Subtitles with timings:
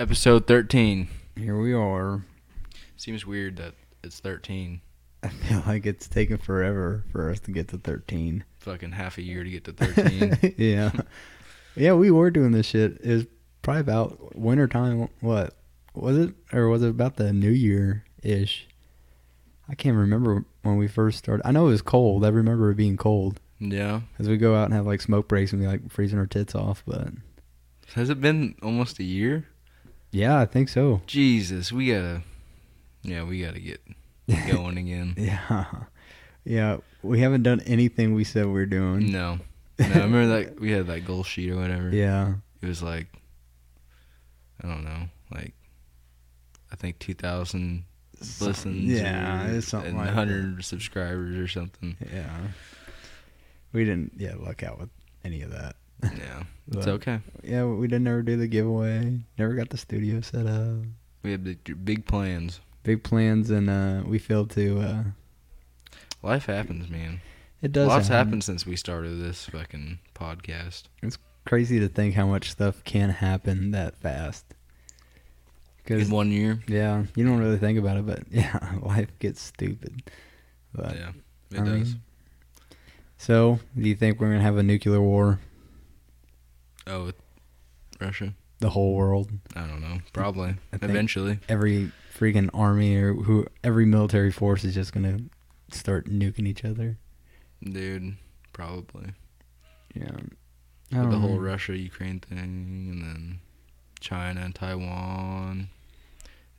[0.00, 1.08] Episode 13.
[1.36, 2.24] Here we are.
[2.96, 4.80] Seems weird that it's 13.
[5.22, 8.42] I feel like it's taken forever for us to get to 13.
[8.60, 10.54] Fucking half a year to get to 13.
[10.56, 10.90] yeah.
[11.76, 12.98] Yeah, we were doing this shit.
[13.04, 13.26] It was
[13.60, 15.10] probably about winter time.
[15.20, 15.54] What?
[15.92, 16.34] Was it?
[16.50, 18.68] Or was it about the new year ish?
[19.68, 21.46] I can't remember when we first started.
[21.46, 22.24] I know it was cold.
[22.24, 23.38] I remember it being cold.
[23.58, 24.00] yeah.
[24.18, 26.54] As we go out and have like smoke breaks and be like freezing our tits
[26.54, 26.82] off.
[26.86, 27.08] But
[27.96, 29.46] Has it been almost a year?
[30.12, 31.02] Yeah, I think so.
[31.06, 32.22] Jesus, we gotta.
[33.02, 33.80] Yeah, we gotta get
[34.50, 35.14] going again.
[35.16, 35.64] Yeah.
[36.44, 36.78] Yeah.
[37.02, 39.10] We haven't done anything we said we are doing.
[39.10, 39.38] No.
[39.78, 41.88] No, I remember that we had that goal sheet or whatever.
[41.94, 42.34] Yeah.
[42.60, 43.06] It was like,
[44.62, 45.04] I don't know,
[45.34, 45.54] like,
[46.70, 47.84] I think 2,000
[48.20, 48.84] Some- listens.
[48.90, 51.96] Yeah, or, it's something and like 100 subscribers or something.
[52.12, 52.38] Yeah.
[53.72, 54.90] We didn't, yeah, luck out with
[55.24, 55.76] any of that.
[56.02, 57.20] Yeah, it's okay.
[57.42, 59.18] Yeah, we didn't ever do the giveaway.
[59.38, 60.84] Never got the studio set up.
[61.22, 62.60] We had big, big plans.
[62.82, 64.80] Big plans, and uh, we failed to.
[64.80, 65.02] Uh,
[66.22, 67.20] Life happens, man.
[67.62, 67.88] it does.
[67.88, 68.26] Lots happen.
[68.26, 70.84] happened since we started this fucking podcast.
[71.02, 74.44] It's crazy to think how much stuff can happen that fast.
[75.78, 76.60] Because In one year.
[76.68, 80.02] yeah, you don't really think about it, but yeah, life gets stupid.
[80.74, 81.12] But yeah,
[81.50, 81.66] it I does.
[81.94, 82.00] mean-
[83.18, 85.40] so, do you think we're gonna have a nuclear war?
[86.86, 87.16] Oh, with
[88.00, 88.34] Russia?
[88.60, 90.00] The whole world, I don't know.
[90.12, 90.54] Probably.
[90.72, 91.38] Eventually.
[91.48, 95.18] every freaking army or who, every military force is just gonna
[95.70, 96.98] start nuking each other.
[97.62, 98.16] Dude,
[98.52, 99.12] probably.
[99.94, 100.32] Yeah, With
[100.92, 101.38] I don't the whole.
[101.38, 103.38] Russia Ukraine thing, and then
[104.00, 105.68] China and Taiwan,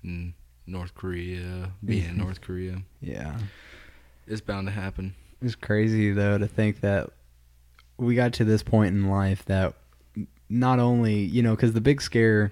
[0.04, 0.34] and
[0.66, 2.82] North Korea being North Korea.
[3.00, 3.38] Yeah,
[4.26, 5.14] It's bound to happen.
[5.42, 7.12] it's crazy though to think that
[7.98, 9.76] we got to this point in life that
[10.52, 12.52] not only you know because the big scare,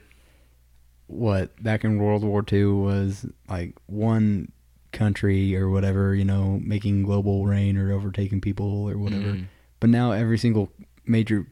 [1.07, 4.51] what back in World War II was like one
[4.91, 9.33] country or whatever you know making global reign or overtaking people or whatever.
[9.33, 9.45] Mhm.
[9.79, 10.71] But now every single
[11.05, 11.45] major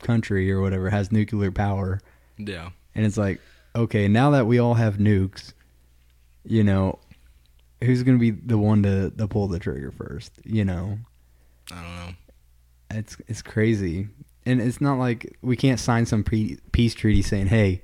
[0.00, 2.00] country or whatever has nuclear power.
[2.38, 2.70] Yeah.
[2.94, 3.40] And it's like,
[3.74, 5.52] okay, now that we all have nukes,
[6.44, 6.98] you know,
[7.84, 10.32] who's going to be the one to, to pull the trigger first?
[10.44, 10.98] You know,
[11.70, 12.14] I don't know.
[12.98, 14.08] it's it's crazy,
[14.46, 17.82] and it's not like we can't sign some pre- peace treaty saying, "Hey,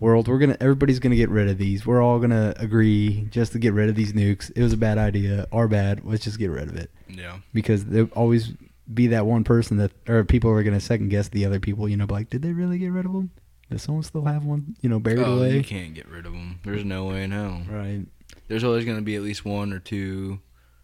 [0.00, 1.84] world, we're gonna everybody's gonna get rid of these.
[1.86, 4.50] We're all gonna agree just to get rid of these nukes.
[4.56, 6.02] It was a bad idea, our bad.
[6.04, 7.38] Let's just get rid of it." Yeah.
[7.52, 8.52] Because there'll always
[8.92, 11.88] be that one person that, or people are gonna second guess the other people.
[11.88, 13.30] You know, be like, did they really get rid of them?
[13.70, 14.76] Does someone still have one?
[14.82, 15.56] You know, buried oh, away.
[15.56, 16.60] you can't get rid of them.
[16.64, 17.62] There's no way in hell.
[17.68, 18.04] Right.
[18.46, 20.40] There's always going to be at least one or two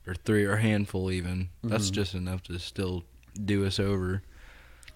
[0.07, 1.51] or three or a handful even.
[1.63, 1.95] That's Mhm.
[1.95, 3.05] just enough to still
[3.45, 4.23] do us over.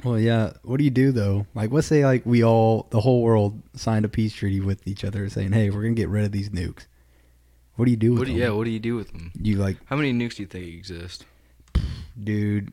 [0.03, 0.53] Well, yeah.
[0.63, 1.47] What do you do though?
[1.55, 5.05] Like, let's say like we all, the whole world, signed a peace treaty with each
[5.05, 6.87] other, saying, "Hey, we're gonna get rid of these nukes."
[7.77, 8.41] What do you do with What do, them?
[8.41, 9.33] yeah, what do you do with them?
[9.41, 11.25] You like, How many nukes do you think exist?
[12.23, 12.73] dude?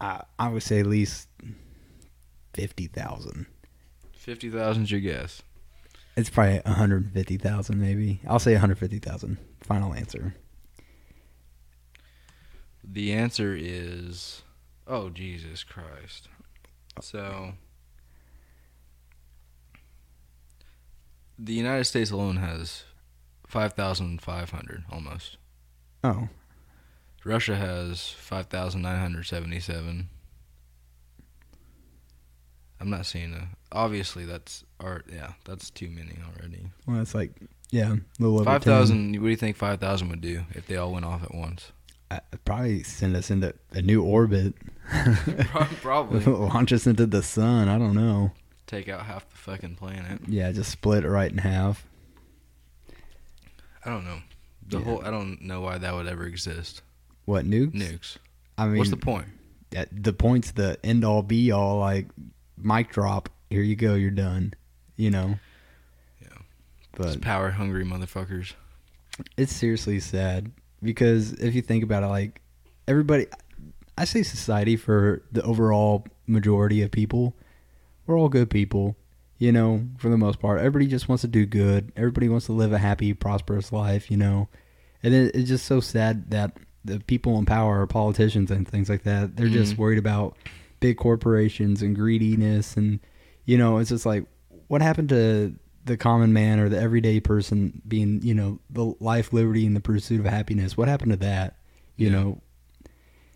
[0.00, 1.28] I I would say at least
[2.54, 3.46] fifty thousand.
[4.24, 5.42] 50,000's your guess.
[6.16, 8.20] It's probably one hundred fifty thousand, maybe.
[8.28, 9.38] I'll say one hundred fifty thousand.
[9.62, 10.34] Final answer.
[12.84, 14.42] The answer is
[14.88, 16.28] Oh Jesus Christ.
[17.00, 17.52] So
[21.38, 22.84] the United States alone has
[23.46, 25.36] 5,500 almost.
[26.02, 26.28] Oh,
[27.24, 30.08] Russia has 5,977.
[32.80, 33.48] I'm not seeing a.
[33.72, 35.06] Obviously, that's art.
[35.12, 36.70] Yeah, that's too many already.
[36.86, 37.32] well, it's like
[37.70, 39.12] yeah, a little over 5,000.
[39.14, 41.72] What do you think 5,000 would do if they all went off at once?
[42.10, 44.54] I'd probably send us into a new orbit.
[45.82, 46.20] Probably.
[46.32, 47.68] Launch us into the sun.
[47.68, 48.32] I don't know.
[48.66, 50.20] Take out half the fucking planet.
[50.26, 51.86] Yeah, just split it right in half.
[53.84, 54.18] I don't know.
[54.66, 54.84] The Yeah.
[54.84, 55.04] whole.
[55.04, 56.82] I don't know why that would ever exist.
[57.24, 57.72] What nukes?
[57.74, 58.16] Nukes.
[58.56, 59.26] I mean, What's the point?
[59.70, 61.78] that- the point's the end all be all.
[61.78, 62.06] Like
[62.56, 63.28] mic drop.
[63.50, 63.94] Here you go.
[63.94, 64.54] You're done.
[64.96, 65.38] You know.
[66.20, 66.28] Yeah.
[66.96, 68.54] But power hungry motherfuckers.
[69.36, 70.50] it's seriously sad
[70.82, 72.40] because if you think about it, like
[72.86, 73.26] everybody,
[73.96, 77.34] I say society for the overall majority of people,
[78.06, 78.96] we're all good people,
[79.38, 80.58] you know, for the most part.
[80.60, 81.92] Everybody just wants to do good.
[81.96, 84.48] Everybody wants to live a happy, prosperous life, you know.
[85.02, 88.88] And it, it's just so sad that the people in power, are politicians and things
[88.88, 89.78] like that, they're just Mhm.
[89.78, 90.36] worried about
[90.80, 93.00] big corporations and greediness and
[93.44, 94.24] you know, it's just like
[94.68, 95.54] what happened to
[95.88, 99.80] the common man or the everyday person being, you know, the life, liberty, and the
[99.80, 100.76] pursuit of happiness.
[100.76, 101.56] What happened to that?
[101.96, 102.12] You Yeah.
[102.14, 102.40] know,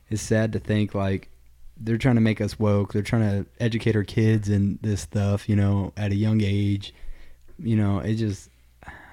[0.09, 1.29] it's sad to think like
[1.77, 2.93] they're trying to make us woke.
[2.93, 6.95] They're trying to educate our kids in this stuff, you know, at a young age.
[7.59, 8.49] you know, it just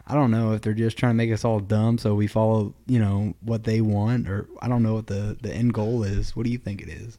[0.07, 2.73] I don't know if they're just trying to make us all dumb so we follow,
[2.87, 6.35] you know, what they want or I don't know what the the end goal is.
[6.35, 7.17] What do you think it is?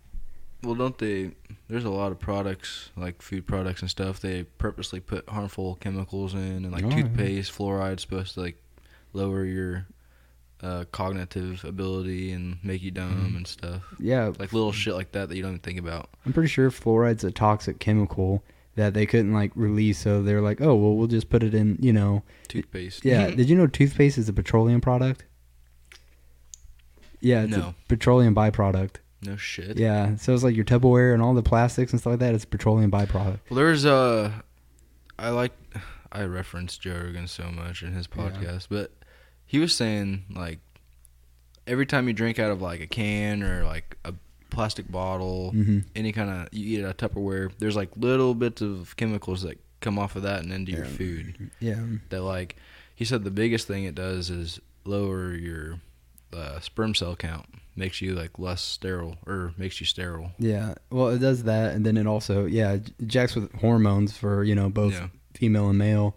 [0.63, 1.31] Well, don't they?
[1.69, 4.21] There's a lot of products like food products and stuff.
[4.21, 6.97] They purposely put harmful chemicals in, and like Oh, yeah.
[7.03, 8.63] toothpaste, fluoride's supposed to like
[9.13, 9.87] lower your
[10.63, 13.37] uh, cognitive ability and make you dumb Mhm.
[13.39, 13.83] and stuff.
[13.99, 16.11] Yeah, Like little shit like that that you don't even think about.
[16.27, 20.61] I'm pretty sure fluoride's a toxic chemical that they couldn't like release so they're like,
[20.61, 23.07] "Oh, well, we'll just put it in, you know, Toothpaste.
[23.07, 23.31] Yeah.
[23.31, 25.25] Did you know toothpaste is a petroleum product?
[27.21, 27.61] Yeah, it's No.
[27.69, 28.97] a petroleum byproduct.
[29.23, 29.77] No shit.
[29.79, 32.35] Yeah, so it's like your Tupperware and all the plastics and stuff like that.
[32.35, 33.41] It's a petroleum byproduct.
[33.51, 34.33] Well, there's uh,
[35.19, 35.53] I like
[36.13, 38.23] I reference Joe Rogan so much in his Yeah.
[38.31, 38.93] podcast, but
[39.47, 40.59] he was saying like
[41.67, 44.15] every time you drink out of like a can or like a
[44.51, 45.79] plastic bottle, Mm-hmm.
[45.95, 49.99] any kind of you eat a Tupperware, there's like little bits of chemicals that come
[49.99, 51.51] off of that and into your food.
[51.61, 51.81] Yeah.
[52.11, 52.57] That like
[52.95, 55.79] he said the biggest thing it does is lower your
[56.33, 57.47] uh, sperm cell count,
[57.81, 60.31] makes you like less sterile or makes you sterile.
[60.39, 60.75] Yeah.
[60.91, 64.69] Well, it does that, and then it also yeah jacks with hormones for you know
[64.71, 65.09] both Yeah.
[65.35, 66.15] female and male,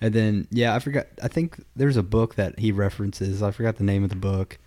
[0.00, 3.42] and then yeah I forgot I think there's a book that he references.
[3.42, 4.58] I forgot the name of the book,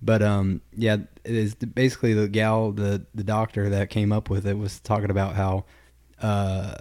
[0.00, 4.46] but um yeah it is basically the gal the the doctor that came up with
[4.46, 5.64] it was talking about how
[6.22, 6.74] uh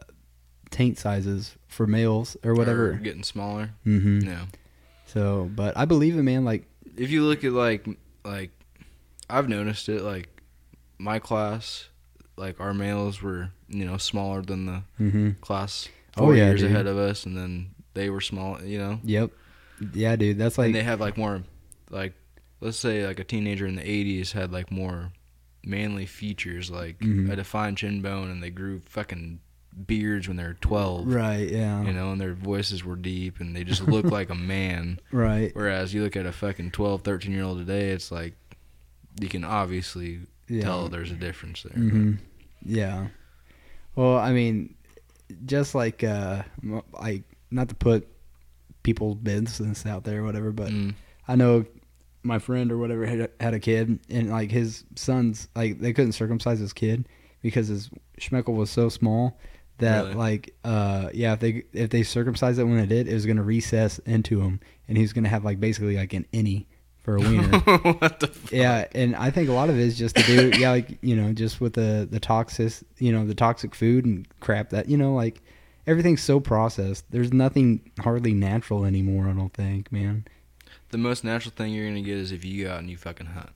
[0.71, 2.93] taint sizes for males or whatever.
[2.93, 3.71] getting smaller.
[3.85, 4.21] Mm-hmm.
[4.27, 4.45] Yeah.
[5.07, 6.43] So, but I believe it, man.
[6.43, 6.65] Like
[6.97, 7.87] if you look at like
[8.25, 8.51] like
[9.29, 10.29] I've noticed it like
[10.97, 11.89] my class
[12.37, 15.87] like our males were you know smaller than the hmm class
[16.17, 16.71] Oh, four yeah, years dude.
[16.71, 19.31] ahead of us and then they were small you know Yep.
[19.93, 20.37] Yeah, dude.
[20.37, 21.43] That's like and they have like more
[21.89, 22.13] like
[22.61, 25.11] let's say like a teenager in the 80s had like more
[25.65, 27.29] manly features like Mhm.
[27.31, 29.39] a defined chin bone and they grew fucking
[29.87, 31.49] beards when they were 12 right.
[31.49, 31.83] Yeah.
[31.83, 35.51] you know and their voices were deep and they just looked like a man Right.
[35.53, 38.35] Whereas you look at a fucking 12, 13 year old today, it's like
[39.19, 40.63] you can obviously Yeah.
[40.63, 41.73] tell there's a difference there.
[41.73, 42.13] hmm
[42.65, 43.07] Yeah.
[43.95, 44.75] Well, I mean,
[45.45, 46.43] just like uh,
[47.01, 48.07] like not to put
[48.83, 50.93] people's business out there or whatever, but Mm,
[51.27, 51.65] I know
[52.23, 56.11] my friend or whatever had, had a kid, and like his sons, like they couldn't
[56.13, 57.07] circumcise his kid
[57.41, 57.89] because his
[58.19, 59.39] schmeckle was so small
[59.77, 60.15] that Really?
[60.15, 63.43] like uh yeah if they if they circumcised it when it did it was gonna
[63.43, 64.57] recess into him
[64.87, 66.65] and he was gonna have like basically like an innie
[67.05, 68.51] for a wiener what the fuck?
[68.51, 71.15] yeah, and I think a lot of it is just to do, yeah, like you
[71.15, 74.97] know, just with the the toxic, you know, the toxic food and crap that you
[74.97, 75.41] know, like
[75.85, 77.05] everything's so processed.
[77.11, 79.27] There's nothing hardly natural anymore.
[79.27, 80.25] I don't think, man.
[80.89, 83.27] The most natural thing you're gonna get is if you go out and you fucking
[83.27, 83.51] hunt.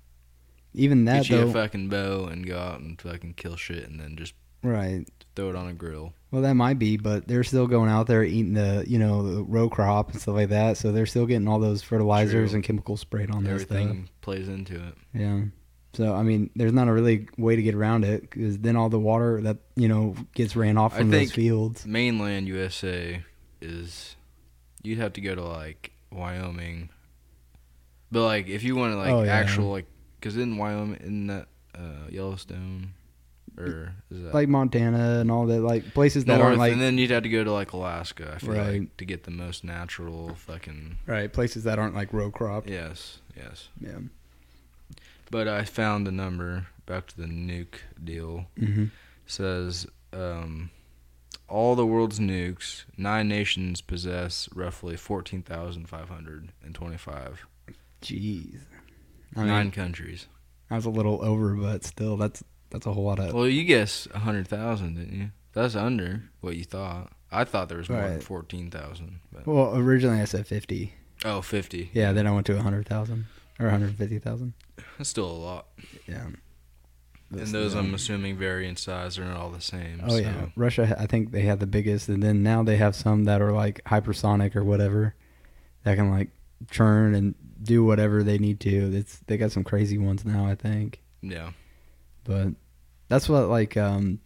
[0.75, 3.89] Even that Get you though, a fucking bow and go out and fucking kill shit
[3.89, 5.05] and then just right?
[5.35, 6.13] Throw it on a grill.
[6.31, 9.43] Well, that might be, but they're still going out there eating the you know the
[9.43, 10.77] row crop and stuff like that.
[10.77, 12.55] So they're still getting all those fertilizers True.
[12.57, 14.21] and chemicals sprayed on this Everything stuff.
[14.21, 14.95] plays into it.
[15.13, 15.41] Yeah.
[15.93, 18.89] So I mean, there's not a really way to get around it because then all
[18.89, 21.83] the water that you know gets ran off I from those fields.
[21.85, 23.23] Mainland USA
[23.59, 24.15] is
[24.83, 26.89] you'd have to go to like Wyoming,
[28.11, 29.33] but like if you want to like Oh, yeah.
[29.33, 29.85] actual like
[30.19, 32.93] because in Wyoming in that uh, Yellowstone
[33.59, 36.81] or is that like Montana and all that, like places that north, aren't like and
[36.81, 38.33] then you'd have to go to like Alaska.
[38.35, 38.79] I feel Right.
[38.81, 42.67] like to get the most natural fucking right places that aren't like row crop.
[42.67, 43.69] yes, yes.
[43.81, 43.99] Yeah.
[45.31, 48.47] But I found the number back to the nuke deal.
[48.59, 48.85] Mm-hmm.
[49.27, 50.71] Says um,
[51.47, 57.45] all the world's nukes, nine nations possess roughly fourteen thousand five hundred and twenty-five.
[58.01, 58.61] Jeez.
[59.35, 60.25] I mean, Nine countries.
[60.71, 63.33] I was a little over, but still, that's that's a whole lot of.
[63.33, 65.29] Well, you guessed a hundred thousand, didn't you?
[65.53, 67.11] That's under what you thought.
[67.31, 68.23] I thought there was more than Right.
[68.23, 69.19] fourteen thousand.
[69.45, 70.93] Well, originally I said fifty.
[71.25, 71.91] oh, 50.
[71.93, 73.25] Yeah, then I went to a hundred thousand
[73.59, 74.53] or one hundred fifty thousand.
[74.97, 75.65] That's still a lot.
[76.07, 76.27] Yeah.
[77.31, 79.15] and those, I'm assuming, vary in size.
[79.17, 80.01] They're not all the same.
[80.03, 80.15] Oh so.
[80.17, 80.95] yeah, Russia.
[80.99, 83.83] I think they had the biggest, and then now they have some that are like
[83.85, 85.13] hypersonic or whatever,
[85.83, 86.29] that can like
[86.71, 88.95] churn and do whatever they need to.
[88.95, 90.47] It's they got some crazy ones now.
[90.47, 91.01] I think.
[91.21, 91.51] Yeah.
[92.29, 92.47] But
[93.09, 94.19] that's what like um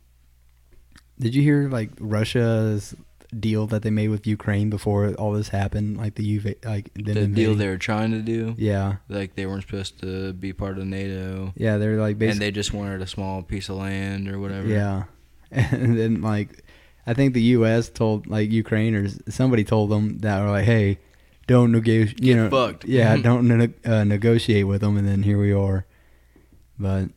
[1.19, 2.93] did you hear like russia's
[3.39, 5.97] deal that they made with ukraine before all this happened?
[5.97, 8.97] Like the UV, like The deal they were trying to do, yeah.
[9.09, 12.51] Like they weren't supposed to be part of NATO, yeah they're like basically, and they
[12.51, 14.67] just wanted a small piece of land or whatever.
[14.67, 15.03] yeah.
[15.51, 16.49] And then like
[17.05, 20.99] i think the us told like ukraine or somebody told them that were like hey
[21.47, 22.85] don't negotiate you Get know fucked.
[22.85, 25.85] yeah don't ne- uh, negotiate with them and then here we are.
[26.79, 27.09] But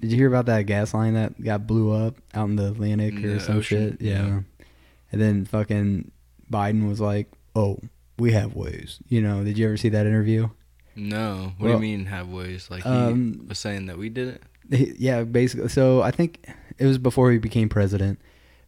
[0.00, 3.14] did you hear about that gas line that got blew up out in the atlantic
[3.14, 3.92] In or the some ocean?
[3.92, 4.26] shit yeah.
[4.26, 4.40] Yeah.
[5.12, 6.10] and then fucking
[6.50, 7.78] Biden was like, "Oh,
[8.18, 10.48] we have ways." You know, did you ever see that interview?
[10.96, 11.52] No.
[11.58, 12.68] What Well, do you mean have ways?
[12.70, 14.40] Like he um, was saying that we did
[14.70, 14.96] it.
[14.98, 15.68] yeah, basically.
[15.68, 16.46] So I think
[16.78, 18.18] it was before he became president,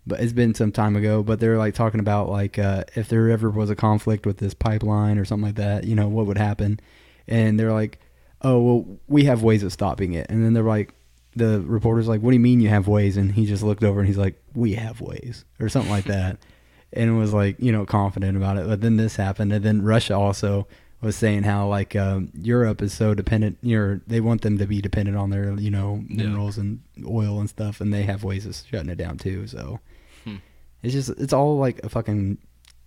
[0.06, 1.22] but it's been some time ago.
[1.22, 4.54] But they're like talking about like uh, if there ever was a conflict with this
[4.54, 6.78] pipeline or something like that, you know, what would happen?
[7.26, 7.98] And they're like,
[8.42, 10.94] "Oh, well, we have ways of stopping it." And then they're like,
[11.36, 14.00] the reporter's like, "What do you mean you have ways?" And he just looked over
[14.00, 16.38] and he's like, "We have ways," or something like that,
[16.92, 18.66] and was like, you know, confident about it.
[18.66, 20.66] But then this happened, and then Russia also
[21.02, 23.58] was saying how like um, Europe is so dependent.
[23.62, 26.16] You know, they want them to be dependent on their you know Yeah.
[26.24, 29.46] minerals and oil and stuff, and they have ways of shutting it down too.
[29.46, 29.80] So
[30.24, 30.36] Hmm.
[30.82, 32.38] it's just it's all like a fucking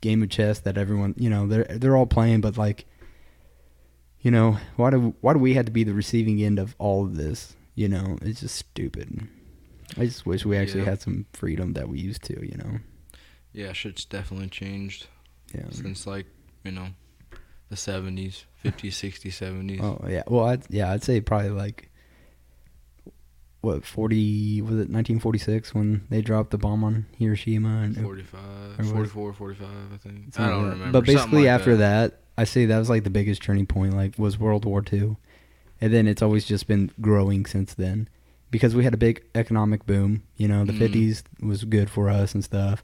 [0.01, 2.85] game of chess that everyone you know they're they're all playing, but like
[4.21, 7.05] you know why do why do we have to be the receiving end of all
[7.05, 7.55] of this?
[7.75, 9.27] You know, it's just stupid.
[9.97, 10.89] I just wish we actually Yeah.
[10.91, 12.33] had some freedom that we used to.
[12.45, 12.79] You know,
[13.51, 15.07] Yeah, shit's definitely changed
[15.53, 15.69] yeah.
[15.71, 16.25] since like
[16.63, 16.87] you know
[17.69, 19.81] the seventies, fifties, sixties, seventies.
[19.81, 20.23] Oh yeah.
[20.27, 21.89] Well, I'd, yeah, I'd say probably like
[23.61, 27.95] what forty was it nineteen forty six when they dropped the bomb on Hiroshima and
[27.95, 30.39] 45, was- 44, 45, I think.
[30.39, 30.91] I don't like remember.
[30.99, 32.19] But basically, like after that.
[32.35, 33.93] I say that was like the biggest turning point.
[33.95, 35.17] Like was World War Two,
[35.81, 38.07] and then it's always just been growing since then,
[38.51, 40.23] because we had a big economic boom.
[40.37, 40.77] You know, the Mhm.
[40.77, 42.83] fifties was good for us and stuff.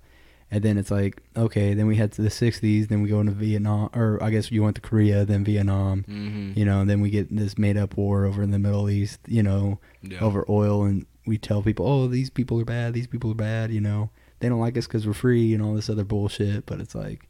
[0.52, 3.34] And then it's like, okay, then we head to the 60s, then we go into
[3.34, 7.00] Vietnam, or I guess you went to Korea, then Vietnam, hmm you know, and then
[7.02, 10.18] we get this made up war over in the Middle East, you know, yeah.
[10.20, 13.72] over oil, and we tell people, oh, these people are bad, these people are bad,
[13.72, 16.66] you know, they don't like us because we're free and all this other bullshit.
[16.66, 17.30] But it's like,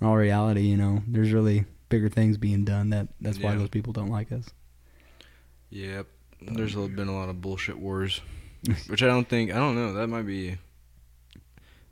[0.00, 3.68] in all reality, you know, there's really bigger things being done that that's why those
[3.68, 4.48] people don't like us.
[5.74, 6.06] Yep.
[6.40, 8.20] There's a- been a lot of bullshit wars,
[8.86, 9.50] which I don't think.
[9.50, 9.92] I don't know.
[9.94, 10.56] That might be.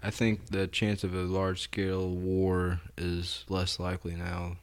[0.03, 4.57] I think the chance of a large scale war is less likely now.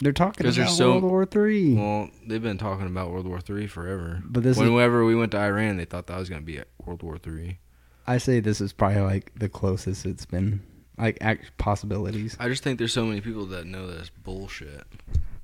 [0.00, 3.40] They're talking about there's so- World War Three, Well, they've been talking about World War
[3.40, 4.22] Three forever.
[4.24, 7.02] but this is, Whenever we went to Iran, they thought that was gonna be World
[7.02, 7.58] War Three.
[8.06, 10.62] I say this is probably like the closest it's been,
[10.98, 12.36] like act possibilities.
[12.40, 14.84] I just think there's so many people that know this bullshit.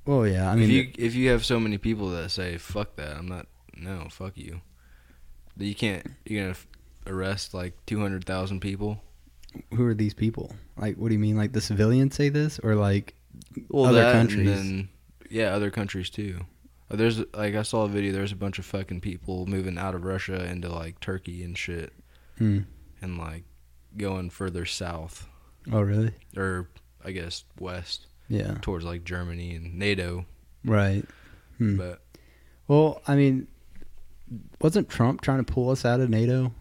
[0.05, 2.95] Well, yeah, I mean, if you if you have so many people that say fuck
[2.97, 3.47] that, I'm not.
[3.75, 4.61] No, fuck you.
[5.57, 6.05] You can't.
[6.25, 6.67] You're gonna f-
[7.07, 9.01] arrest like two hundred thousand people.
[9.73, 10.53] who are these people?
[10.77, 11.37] Like, what do you mean?
[11.37, 13.15] Like the civilians say this, or like
[13.69, 14.47] Well, Other countries.
[14.49, 14.89] And then,
[15.29, 16.39] yeah, other countries too.
[16.91, 18.11] Uh, There's like I saw a video.
[18.11, 21.93] There's a bunch of fucking people moving out of Russia into like Turkey and shit,
[22.37, 22.59] hmm.
[23.01, 23.43] and like
[23.97, 25.27] going further south
[25.71, 26.11] Oh, really?
[26.37, 26.69] or
[27.03, 28.55] I guess west Yeah.
[28.61, 30.25] towards like Germany and NATO.
[30.63, 31.05] Right.
[31.57, 31.77] Hmm.
[31.77, 32.01] But
[32.67, 33.47] Well, I mean,
[34.61, 36.51] wasn't Trump trying to pull us out of NATO?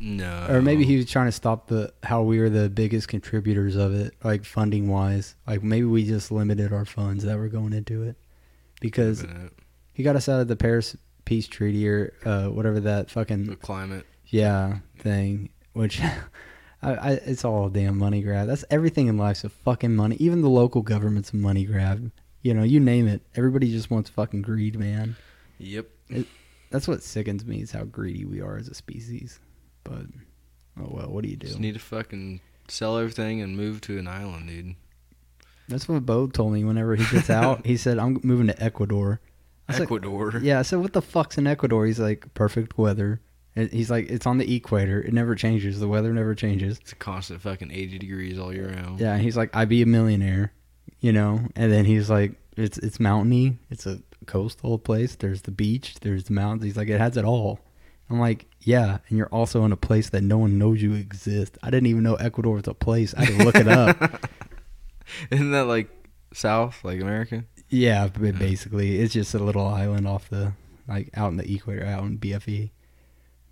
[0.00, 3.76] no, or maybe he was trying to stop the how we were the biggest contributors
[3.76, 5.36] of it, like funding wise.
[5.46, 8.16] Like maybe we just limited our funds that were going into it
[8.80, 9.24] because
[9.92, 14.04] he got us out of the Paris Peace Treaty or uh, whatever that fucking climate.
[14.26, 15.50] yeah thing.
[15.72, 16.00] Which
[16.84, 18.46] I, I it's all a damn money grab.
[18.46, 20.16] That's everything in life's a fucking money.
[20.18, 22.10] Even the local government's a money grab.
[22.42, 23.22] You know, you name it.
[23.34, 25.16] Everybody just wants fucking greed, man.
[25.58, 25.86] Yep.
[26.70, 29.40] That's what sickens me is how greedy we are as a species.
[29.82, 30.06] But
[30.78, 31.46] oh well, what do you do?
[31.46, 34.74] Just need to fucking sell everything and move to an island, dude.
[35.68, 37.64] That's what Bo told me whenever he gets out.
[37.64, 39.20] he said, I'm moving to Ecuador.
[39.68, 40.38] Was like, Ecuador.
[40.42, 41.86] yeah, I said, what the fuck's in Ecuador?
[41.86, 43.20] He's like, perfect weather.
[43.56, 45.00] And he's like, it's on the equator.
[45.00, 45.78] It never changes.
[45.78, 46.78] The weather never changes.
[46.80, 49.00] It's a constant fucking 80 degrees all year round.
[49.00, 50.52] Yeah, and he's like, I'd be a millionaire,
[51.00, 51.40] you know?
[51.54, 53.58] And then he's like, it's it's mountainy.
[53.70, 55.14] It's a coastal place.
[55.16, 55.96] There's the beach.
[56.00, 56.64] There's the mountains.
[56.64, 57.60] He's like, it has it all.
[58.10, 61.56] I'm like, yeah, and you're also in a place that no one knows you exist.
[61.62, 63.14] I didn't even know Ecuador was a place.
[63.14, 64.28] I had to look it up.
[65.30, 65.88] Isn't that like
[66.32, 67.44] South, like America?
[67.70, 70.52] Yeah, basically, it's just a little island off the
[70.86, 72.70] like out in the equator, out in BFE.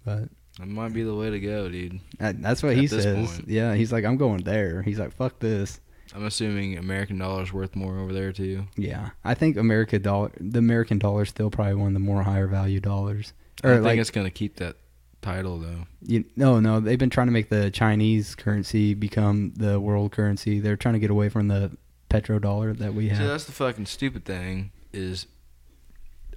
[0.04, 0.28] But
[0.58, 2.00] That might be the way to go, dude.
[2.18, 3.30] that's what At he says.
[3.36, 3.48] point.
[3.48, 4.82] Yeah, he's like, I'm going there.
[4.82, 5.80] He's like, fuck this.
[6.14, 8.64] I'm assuming American dollar's worth more over there too.
[8.76, 12.22] Yeah, I think America dollar, the American dollar, is still probably one of the more
[12.22, 13.32] higher value dollars.
[13.64, 14.76] I think like, it's gonna keep that
[15.22, 15.86] title though.
[16.02, 20.60] you, no, no, they've been trying to make the Chinese currency become the world currency.
[20.60, 21.70] They're trying to get away from the
[22.10, 23.26] petrodollar that we have.
[23.26, 25.26] that's the fucking stupid thing is,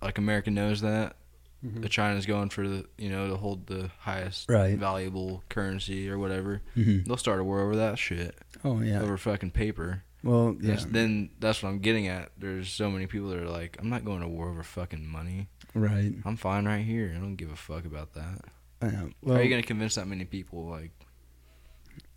[0.02, 1.18] like America knows that
[1.64, 1.82] Mhm.
[1.82, 4.78] the China's going for the you know to hold the highest Right.
[4.78, 6.62] valuable currency or whatever.
[6.76, 7.06] Mhm.
[7.06, 9.02] They'll start a war over that shit Oh yeah.
[9.02, 10.04] over fucking paper.
[10.24, 10.80] Well, yeah.
[10.88, 12.32] Then that's what I'm getting at.
[12.38, 15.50] There's so many people that are like, I'm not going to war over fucking money.
[15.76, 16.14] Right.
[16.26, 17.14] I'm fine right here.
[17.16, 18.42] I don't give a fuck about that.
[18.82, 18.98] I know.
[18.98, 20.66] How Well, are you gonna convince that many people?
[20.68, 20.92] Like,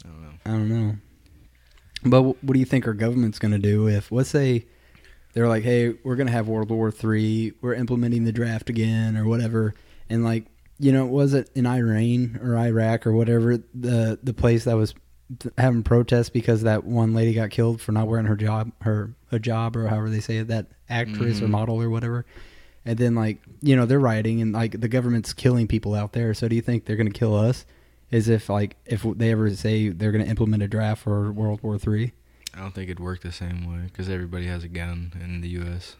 [0.04, 0.32] I don't know.
[0.46, 0.96] I don't know.
[2.04, 4.66] But what do you think our government's going to do if, let's say,
[5.34, 9.16] they're like, hey, we're going to have World War Three, we're implementing the draft again,
[9.16, 9.74] or whatever,
[10.08, 10.46] and like,
[10.78, 14.94] you know, was it in Iran or Iraq or whatever the the place that was
[15.58, 19.38] having protests because that one lady got killed for not wearing her job her a
[19.38, 21.50] job or however they say it, that actress or Mhm.
[21.50, 22.24] model or whatever.
[22.86, 26.32] And then like, you know, they're rioting and like the government's killing people out there.
[26.32, 27.66] So do you think they're going to kill us?
[28.10, 31.60] As if like if they ever say they're going to implement a draft for World
[31.62, 32.12] War Three?
[32.54, 35.48] I don't think it'd work the same way because everybody has a gun in the
[35.50, 35.96] U.S.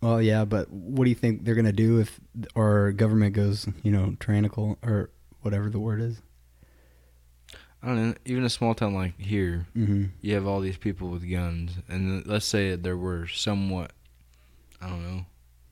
[0.00, 2.20] Well, yeah, but what do you think they're going to do if
[2.54, 5.10] our government goes, you know, tyrannical or
[5.40, 6.20] whatever the word is?
[7.82, 8.14] I don't know.
[8.24, 10.04] Even a small town like here, Mm-hmm.
[10.20, 13.92] you have all these people with guns, and let's say that there were somewhat,
[14.80, 15.24] I don't know,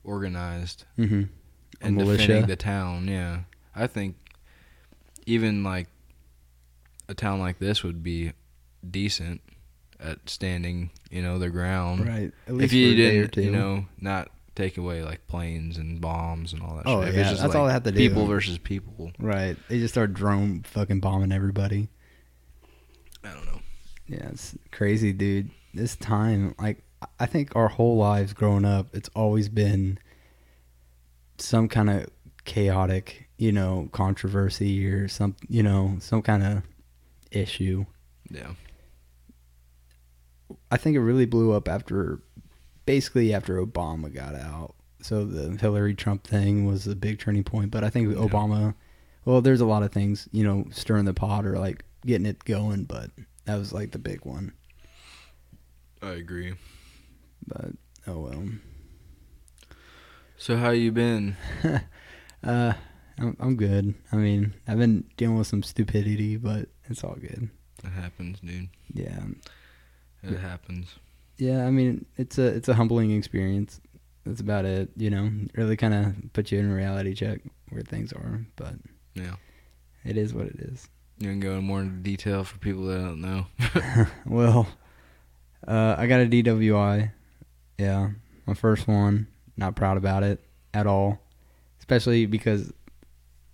[0.03, 1.23] organized Mm-hmm.
[1.81, 3.07] and defending the town.
[3.07, 3.41] Yeah,
[3.75, 4.15] I think
[5.25, 5.87] even like
[7.09, 8.31] a town like this would be
[8.89, 9.41] decent
[9.99, 12.07] at standing, you know, their ground.
[12.07, 12.31] Right.
[12.47, 15.77] At If you for a day or didn't, you know, not take away like planes
[15.77, 16.83] and bombs and all that.
[16.85, 17.15] Oh, shit.
[17.15, 17.97] Yeah, just that's like all they have to do.
[17.97, 19.11] People versus people.
[19.19, 19.55] Right.
[19.69, 21.89] They just start drone fucking bombing everybody.
[23.23, 23.61] I don't know.
[24.07, 25.49] Yeah, it's crazy, dude.
[25.73, 26.83] This time, like,
[27.19, 29.99] I think our whole lives growing up, it's always been
[31.37, 32.07] some kind of
[32.45, 36.63] chaotic, you know, controversy or some, you know, some kind of
[37.29, 37.85] issue.
[38.31, 38.53] Yeah.
[40.71, 42.21] I think it really blew up after,
[42.85, 44.75] basically after Obama got out.
[45.01, 47.71] So the Hillary Trump thing was a big turning point.
[47.71, 48.17] But I think Yeah.
[48.17, 48.75] Obama,
[49.25, 52.43] well, there's a lot of things, you know, stirring the pot or like getting it
[52.45, 53.11] going, but
[53.45, 54.53] that was like the big one.
[56.01, 56.53] I agree.
[57.45, 57.71] But
[58.07, 58.43] oh well.
[60.37, 61.35] So how you been?
[62.43, 62.73] uh,
[63.17, 63.95] I'm, I'm good.
[64.11, 67.49] I mean, I've been dealing with some stupidity, but it's all good.
[67.83, 68.69] It happens, dude.
[68.93, 69.19] Yeah,
[70.31, 70.95] It happens.
[71.37, 71.65] yeah.
[71.65, 73.79] I mean, it's a it's a humbling experience.
[74.25, 74.89] That's about it.
[74.97, 78.45] You know, really kind of put you in a reality check where things are.
[78.55, 78.73] But
[79.15, 79.35] Yeah.
[80.03, 80.89] it is what it is.
[81.19, 83.47] You can go in more into detail for people that don't know.
[84.25, 84.67] well,
[85.67, 87.11] uh, I got a DWI.
[87.79, 88.09] Yeah,
[88.45, 89.27] my first one.
[89.55, 90.39] Not proud about it
[90.73, 91.19] at all,
[91.79, 92.71] especially because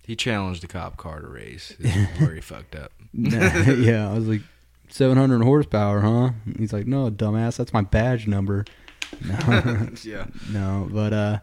[0.06, 1.74] he challenged the cop car to race.
[2.18, 2.92] Where he fucked up.
[3.14, 4.42] yeah, I was like,
[4.88, 6.30] 700 horsepower, huh?
[6.58, 8.64] He's like, no, dumbass, that's my badge number.
[9.24, 10.26] No, yeah.
[10.50, 11.38] no, but uh,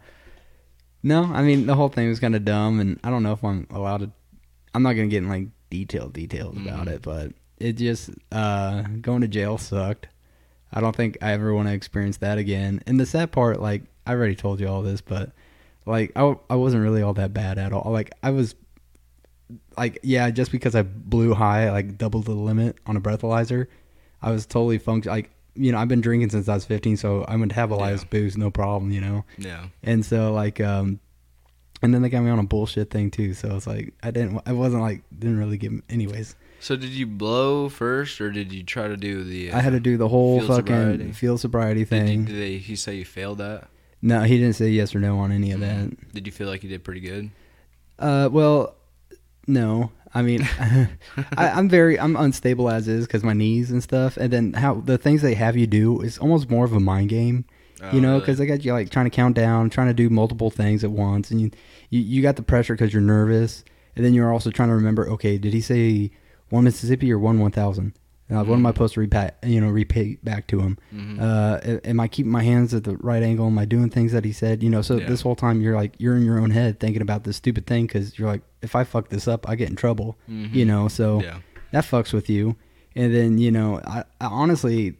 [1.03, 3.43] no, I mean the whole thing was kind of dumb, and I don't know if
[3.45, 4.11] I'm allowed to.
[4.73, 6.91] I'm not gonna get in like detailed details about Mhm.
[6.91, 10.07] it, but it just uh, going to jail sucked.
[10.73, 12.81] I don't think I ever want to experience that again.
[12.87, 15.31] And the sad part, like I already told you all this, but
[15.85, 17.89] like I, I wasn't really all that bad at all.
[17.91, 18.55] Like I was,
[19.81, 23.67] like yeah, just because I blew high, like double the limit on a breathalyzer,
[24.21, 25.11] I was totally function.
[25.11, 27.75] Like you know, I've been drinking since I was 15, so I would have a
[27.75, 27.97] Yeah.
[28.09, 28.91] booze, no problem.
[28.91, 29.25] You know.
[29.37, 29.65] Yeah.
[29.83, 30.99] And so like um
[31.83, 33.33] and then they got me on a bullshit thing too.
[33.33, 36.35] So it's like I didn't I wasn't like didn't really give 'em- anyways.
[36.59, 39.51] So did you blow first, or did you try to do the?
[39.51, 41.11] Uh, I had to do the whole field fucking sobriety?
[41.11, 42.19] field sobriety Did, thing.
[42.21, 42.57] you, did they?
[42.59, 43.67] He say you failed that.
[44.03, 45.75] no, he didn't say yes or no on any of that.
[45.89, 46.11] Mhm.
[46.13, 47.31] Did you feel like you did pretty good?
[47.97, 48.75] Uh well
[49.47, 49.91] no.
[50.13, 50.41] I mean
[51.37, 54.17] I, I'm very I'm unstable as is because my knees and stuff.
[54.17, 57.09] And then how the things they have you do is almost more of a mind
[57.09, 57.45] game.
[57.81, 58.19] Oh, you know, really?
[58.19, 60.91] because they got you like trying to count down, trying to do multiple things at
[60.91, 61.51] once, and you
[61.89, 63.63] you, you got the pressure because you're nervous,
[63.95, 65.09] and then you're also trying to remember.
[65.09, 66.11] Okay, did he say
[66.49, 67.93] one Mississippi or one one thousand?
[68.31, 69.31] Uh, What am I supposed to repeat?
[69.43, 70.77] You know, repeat back to him.
[70.95, 71.19] Mhm.
[71.19, 73.47] Uh, am I keeping my hands at the right angle?
[73.47, 74.63] Am I doing things that he said?
[74.63, 75.07] You know, so Yeah.
[75.07, 77.87] this whole time you're like you're in your own head thinking about this stupid thing
[77.87, 80.17] because you're like, if I fuck this up, I get in trouble.
[80.29, 80.53] Mhm.
[80.53, 81.39] You know, so yeah.
[81.71, 82.55] that fucks with you.
[82.95, 84.95] And then you know, I, I honestly,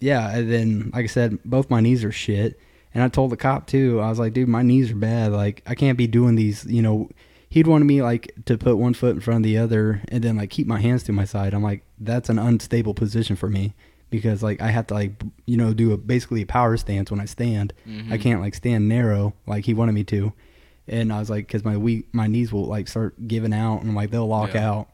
[0.00, 0.36] yeah.
[0.36, 2.58] And then like I said, both my knees are shit.
[2.94, 4.00] And I told the cop too.
[4.00, 5.32] I was like, dude, my knees are bad.
[5.32, 6.64] Like I can't be doing these.
[6.64, 7.08] You know,
[7.48, 10.36] he'd wanted me like to put one foot in front of the other and then
[10.36, 11.54] like keep my hands to my side.
[11.54, 13.74] I'm like, that's an unstable position for me
[14.10, 15.12] because like I have to like
[15.46, 17.72] you know do a basically a power stance when I stand.
[17.86, 18.20] I Mhm.
[18.20, 20.32] can't like stand narrow like he wanted me to.
[20.90, 23.94] And I was like, because my weak, my knees will like start giving out and
[23.94, 24.70] like they'll lock Yeah.
[24.70, 24.88] out.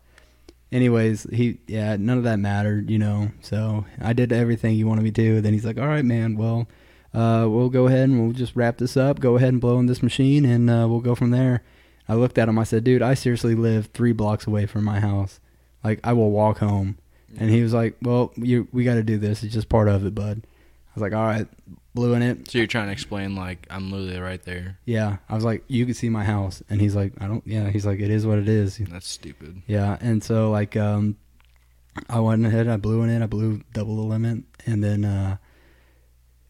[0.72, 3.30] Anyways, he yeah, none of that mattered, you know.
[3.42, 5.40] So I did everything he wanted me to.
[5.40, 6.36] Then he's like, "All right, man.
[6.36, 6.66] Well,
[7.12, 9.20] uh, we'll go ahead and we'll just wrap this up.
[9.20, 11.62] Go ahead and blow in this machine, and uh, we'll go from there."
[12.08, 12.58] I looked at him.
[12.58, 15.40] I said, "Dude, I seriously live three blocks away from my house.
[15.82, 16.98] Like, I will walk home."
[17.38, 19.42] And he was like, "Well, you we got to do this.
[19.42, 21.48] It's just part of it, bud." I was like, "All right."
[21.94, 22.50] Blew in it.
[22.50, 24.78] So you're trying to explain like I'm literally right there.
[24.84, 27.70] Yeah, I was like, "You can see my house," and he's like, "I don't." Yeah,
[27.70, 29.62] he's like, "It is what it is." That's stupid.
[29.68, 31.16] Yeah, and so like um
[32.08, 32.68] I went ahead.
[32.68, 33.22] I blew in it.
[33.22, 35.36] I blew double the limit, and then uh,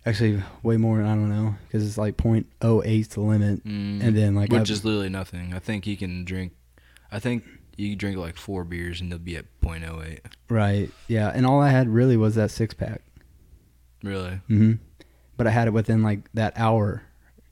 [0.07, 1.01] actually way more.
[1.03, 4.73] I don't know because it's like .08 the limit, Mm, and then like which I,
[4.73, 5.53] is literally nothing.
[5.55, 6.53] I think he can drink.
[7.13, 7.45] I think
[7.77, 10.21] you can drink like four beers and they'll be at .08.
[10.49, 13.03] right, yeah, and all I had really was that six pack.
[14.03, 14.41] Really?
[14.49, 14.75] hmm
[15.37, 17.03] But I had it within like that hour.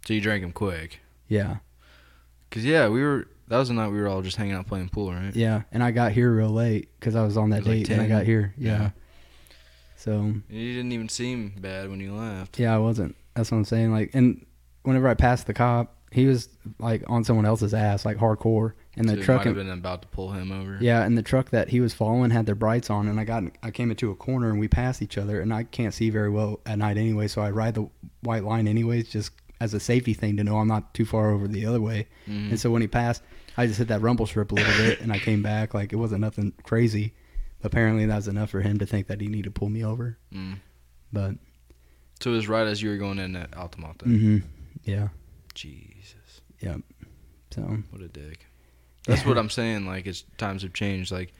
[0.07, 1.01] So you drank them quick?
[1.29, 1.57] Yeah,
[2.51, 3.29] Cause yeah, we were.
[3.49, 5.35] That was the night we were all just hanging out playing pool, right?
[5.35, 7.91] yeah, and I got here real late because I was on that was like date,
[7.91, 8.55] and I got here.
[8.59, 8.71] Yeah.
[8.73, 8.91] Yeah.
[10.03, 12.59] So You didn't even seem bad when you left.
[12.59, 13.15] yeah, I wasn't.
[13.35, 13.93] That's what I'm saying.
[13.93, 14.45] Like, and
[14.83, 19.09] whenever I passed the cop, he was like on someone else's ass, like hardcore, and
[19.09, 19.39] the so truck.
[19.39, 20.77] might have been about to pull him over.
[20.81, 23.45] Yeah, and the truck that he was following had their brights on, and I got
[23.63, 26.29] I came into a corner and we passed each other, and I can't see very
[26.31, 27.89] well at night anyway, so I ride the
[28.23, 31.47] white line anyways, just as a safety thing to know I'm not too far over
[31.49, 32.09] the other way.
[32.29, 32.51] Mhm.
[32.51, 33.23] And so when he passed,
[33.57, 35.97] I just hit that rumble strip a little bit, and I came back like it
[35.97, 37.15] wasn't nothing crazy.
[37.65, 40.19] Apparently, that was enough for him to think that he needed to pull me over.
[40.35, 40.57] Mm.
[41.13, 41.35] But
[42.21, 44.01] So it was right as you were going in at Altamont.
[44.03, 44.39] hmm
[44.85, 45.09] yeah,
[45.55, 46.77] Jesus, yeah.
[47.55, 48.47] So what a dick.
[49.07, 49.87] That's what I'm saying.
[49.87, 51.13] Like, it's times have changed.
[51.13, 51.33] Like,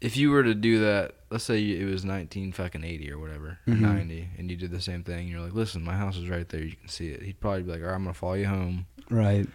[0.00, 3.58] if you were to do that, let's say it was 19 fucking 80 or whatever,
[3.66, 3.80] or Mhm.
[3.80, 6.48] 90, and you did the same thing, and you're like, listen, my house is right
[6.48, 7.22] there, you can see it.
[7.22, 8.86] He'd probably be like, all right, I'm gonna follow you home.
[9.10, 9.46] right.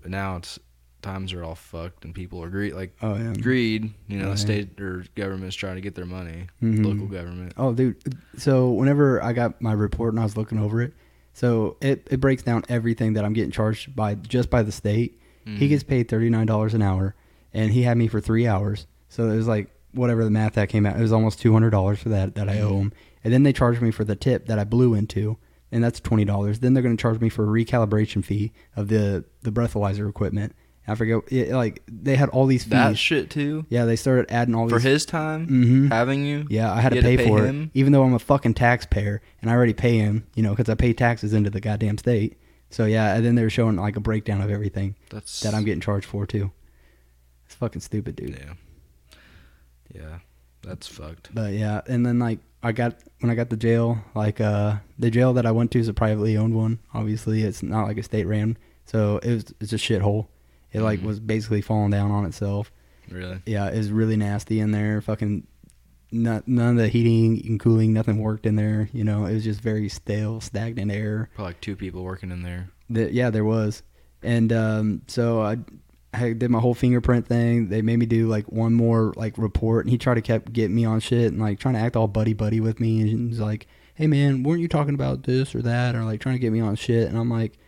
[0.00, 0.58] But now it's
[1.02, 2.74] times are all fucked, and people are greed.
[2.74, 3.32] Like Oh yeah.
[3.34, 4.32] greed, you know, Oh, yeah.
[4.34, 6.84] the state or government's trying to get their money, Mhm.
[6.84, 7.52] local government.
[7.56, 7.96] Oh, dude.
[8.36, 10.92] So whenever I got my report and I was looking over it,
[11.32, 15.18] so it, it breaks down everything that I'm getting charged by just by the state.
[15.44, 15.68] He Mhm.
[15.68, 17.14] gets paid thirty nine dollars an hour,
[17.54, 18.86] and he had me for three hours.
[19.08, 20.98] So it was like whatever the math that came out.
[20.98, 22.80] It was almost two hundred dollars for that that I owe Mhm.
[22.80, 22.92] him,
[23.24, 25.38] and then they charged me for the tip that I blew into,
[25.72, 26.58] and that's twenty dollars.
[26.58, 30.54] Then they're going to charge me for a recalibration fee of the the breathalyzer equipment.
[30.88, 31.20] I forget.
[31.30, 32.70] It, like they had all these fees.
[32.70, 35.88] that shit too yeah, they started adding all for these his time Mhm.
[35.92, 36.46] having you.
[36.48, 37.64] yeah, I had to pay, to pay for him?
[37.74, 40.68] it, even though I'm a fucking taxpayer and I already pay him, you know, because
[40.68, 42.38] I pay taxes into the goddamn state.
[42.70, 45.64] So yeah, and then they were showing like a breakdown of everything That's that I'm
[45.64, 46.50] getting charged for too.
[47.46, 48.30] It's fucking stupid, dude.
[48.38, 48.52] Yeah,
[49.94, 50.18] yeah,
[50.62, 51.34] that's fucked.
[51.34, 55.10] But yeah, and then like I got when I got the jail, like uh the
[55.10, 56.78] jail that I went to is a privately owned one.
[56.94, 60.26] Obviously, it's not like a state ran, so it was it's a shithole.
[60.72, 61.04] It like Mhm.
[61.04, 62.70] was basically falling down on itself.
[63.10, 63.38] Really?
[63.46, 65.00] Yeah, it was really nasty in there.
[65.00, 65.46] Fucking
[66.10, 68.88] not, none of the heating and cooling, nothing worked in there.
[68.92, 71.28] You know, it was just very stale, stagnant air.
[71.34, 72.68] Probably like two people working in there.
[72.90, 73.82] The, yeah, there was.
[74.22, 75.58] And um, so I,
[76.14, 77.68] I did my whole fingerprint thing.
[77.68, 80.74] They made me do like one more like report, and he tried to kept getting
[80.74, 83.00] me on shit and like trying to act all buddy buddy with me.
[83.02, 86.34] And he's like, "Hey man, weren't you talking about this or that?" Or like trying
[86.36, 87.08] to get me on shit.
[87.08, 87.58] And I'm like,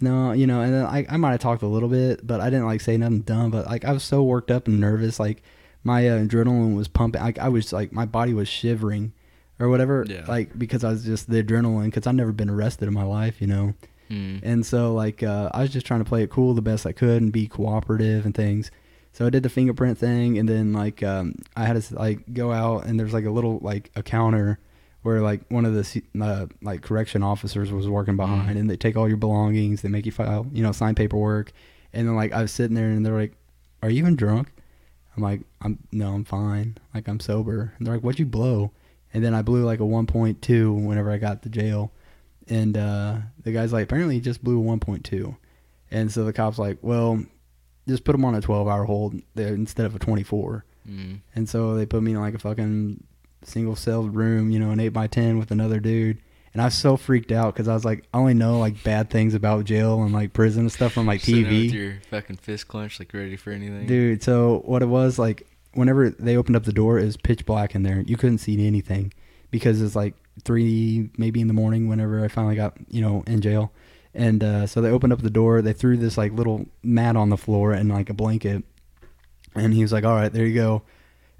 [0.00, 2.50] "No, you know." And then I I might have talked a little bit, but I
[2.50, 3.50] didn't like say nothing dumb.
[3.50, 5.42] But like I was so worked up and nervous, like
[5.84, 7.20] my uh, adrenaline was pumping.
[7.22, 9.12] Like I was like my body was shivering.
[9.60, 10.24] Or whatever, Yeah.
[10.28, 11.86] like because I was just the adrenaline.
[11.86, 13.74] Because I've never been arrested in my life, you know.
[14.08, 14.38] Mm.
[14.44, 16.92] And so like uh, I was just trying to play it cool the best I
[16.92, 18.70] could and be cooperative and things.
[19.12, 22.52] So I did the fingerprint thing, and then like um, I had to like go
[22.52, 24.60] out and there's like a little like a counter
[25.08, 28.60] where like one of the uh, like correction officers was working behind, Mhm.
[28.60, 31.52] and they take all your belongings, they make you file, you know, sign paperwork,
[31.92, 33.34] and then like I was sitting there and they're like,
[33.82, 34.52] "Are you even drunk?"
[35.16, 36.76] I'm like, "I'm no, I'm fine.
[36.94, 38.70] Like I'm sober." And they're like, "What'd you blow?"
[39.12, 41.90] And then I blew like a 1.2 whenever I got to jail
[42.50, 45.36] and uh, the guy's like, apparently he just blew a 1.2,
[45.90, 47.22] and so the cop's like, well,
[47.86, 51.20] just put him on a 12 hour hold instead of a 24, Mm.
[51.34, 53.04] and so they put me in like a fucking
[53.42, 56.18] single celled room, you know, an eight by ten with another dude.
[56.52, 59.10] And I was so freaked out because I was like, I only know like bad
[59.10, 61.66] things about jail and like prison and stuff from like Sitting TV.
[61.66, 63.86] with your fucking fist clenched, like ready for anything.
[63.86, 67.44] Dude, so what it was like whenever they opened up the door, it was pitch
[67.46, 68.00] black in there.
[68.00, 69.12] You couldn't see anything
[69.50, 73.40] because it's like three maybe in the morning whenever I finally got you know in
[73.40, 73.72] jail.
[74.14, 75.62] And uh, so they opened up the door.
[75.62, 78.64] They threw this like little mat on the floor and like a blanket.
[79.54, 80.82] And he was like, "All right, there you go."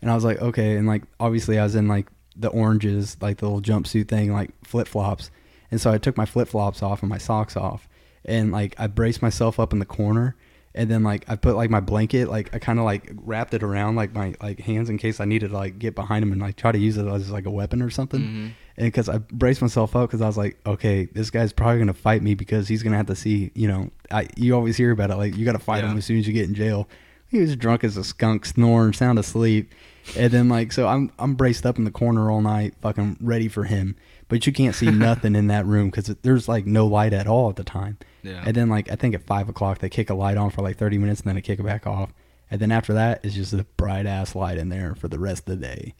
[0.00, 2.06] And I was like, "Okay." And like obviously I was in like
[2.36, 5.30] the oranges, like the little jumpsuit thing, like flip flops.
[5.70, 7.88] And so I took my flip flops off and my socks off,
[8.24, 10.36] and like I braced myself up in the corner,
[10.74, 13.62] and then like I put like my blanket, like I kind of like wrapped it
[13.62, 16.40] around like my like hands in case I needed to like get behind him and
[16.40, 18.20] like try to use it as like a weapon or something.
[18.22, 18.50] Mhm.
[18.78, 21.92] And because I braced myself up because I was like, okay, this guy's probably gonna
[21.92, 25.10] fight me because he's gonna have to see, you know, I you always hear about
[25.10, 25.90] it, like you got to fight Yeah.
[25.90, 26.88] him as soon as you get in jail.
[27.28, 29.70] He was drunk as a skunk, snoring, sound asleep,
[30.16, 33.48] and then like so I'm I'm braced up in the corner all night, fucking ready
[33.48, 33.96] for him.
[34.28, 37.50] But you can't see nothing in that room because there's like no light at all
[37.50, 37.98] at the time.
[38.22, 38.42] Yeah.
[38.46, 40.78] And then like I think at five o'clock they kick a light on for like
[40.78, 42.12] thirty minutes and then they kick it back off.
[42.50, 45.48] And then after that, it's just a bright ass light in there for the rest
[45.48, 45.94] of the day.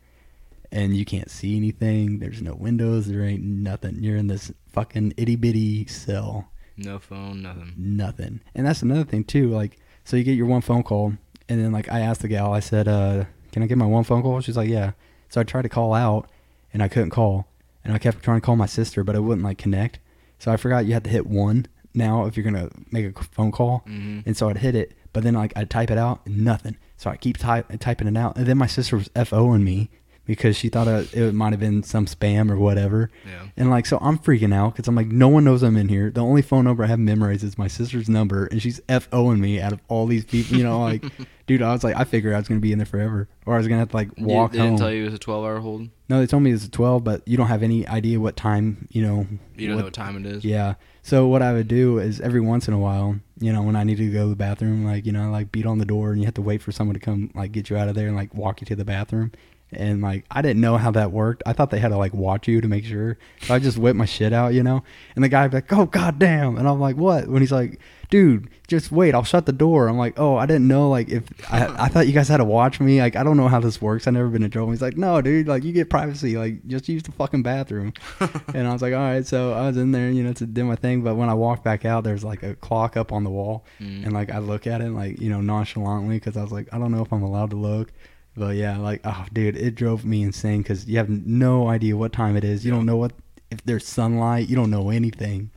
[0.73, 2.19] And you can't see anything.
[2.19, 3.07] There's no windows.
[3.07, 4.03] There ain't nothing.
[4.03, 6.49] You're in this fucking itty bitty cell.
[6.77, 7.75] No phone, nothing.
[7.77, 8.41] Nothing.
[8.55, 9.51] And that's another thing too.
[9.51, 11.12] Like, so you get your one phone call,
[11.51, 14.05] and then like I asked the gal, I said, uh, "Can I get my one
[14.05, 14.92] phone call?" She's like, "Yeah."
[15.29, 16.31] So I tried to call out,
[16.73, 17.47] and I couldn't call,
[17.85, 19.99] and I kept trying to call my sister, but it wouldn't like connect.
[20.38, 23.53] So I forgot you had to hit one now if you're gonna make a phone
[23.53, 26.79] call, hmm and so I'd hit it, but then like I'd type it out, nothing.
[26.97, 29.90] So I keep type, typing it out, and then my sister was foing me
[30.29, 33.11] because she thought it might have been some spam or whatever.
[33.27, 33.49] Yeah.
[33.57, 36.11] And like, so I'm freaking out because I'm like, no one knows I'm in here.
[36.11, 39.61] The only phone number I have memorized is my sister's number, and she's FOing me
[39.61, 40.57] out of all these people.
[40.59, 41.03] You know, like,
[41.49, 43.57] dude, I was like, I figured I was gonna be in there forever, or I
[43.59, 44.69] was gonna have to like You- walk they home.
[44.69, 45.88] didn't tell you it was a 12 hour hold?
[46.11, 48.87] No, they told me it's 12, but you don't have any idea what time.
[48.91, 50.45] You know, You don't know what time it is?
[50.45, 50.75] yeah.
[51.03, 53.83] So what I would do is every once in a while, you know, when I
[53.85, 56.21] needed to go to the bathroom, like you know, like beat on the door, and
[56.21, 58.14] you have to wait for someone to come like get you out of there and
[58.17, 59.33] like walk you to the bathroom.
[59.70, 61.42] And like I didn't know how that worked.
[61.44, 63.18] I thought they had to like watch you to make sure.
[63.42, 64.83] So I just whip my shit out, you know.
[65.14, 67.78] And the guy be like, "Oh goddamn!" And I'm like, "What?" When he's like,
[68.09, 69.14] "Dude, just wait.
[69.14, 70.88] I'll shut the door." I'm like, "Oh, I didn't know.
[70.88, 72.98] Like if I, I thought you guys had to watch me.
[73.02, 74.07] Like I don't know how this works.
[74.07, 75.46] I've never been in trouble." He's like, "No, dude.
[75.48, 76.38] Like you get privacy.
[76.38, 77.92] Like just use the fucking bathroom."
[78.54, 79.26] and I was like, all right.
[79.26, 81.02] So I was in there, you know, to do my thing.
[81.02, 84.04] But when I walked back out, there's like a clock up on the wall, Mm.
[84.04, 86.78] and like I look at it, like you know, nonchalantly, because I was like, I
[86.78, 87.92] don't know if I'm allowed to look.
[88.38, 92.12] But yeah, like oh, dude, it drove me insane because you have no idea what
[92.12, 92.64] time it is.
[92.64, 93.12] You don't know what
[93.51, 94.48] if there's sunlight.
[94.48, 95.51] You don't know anything.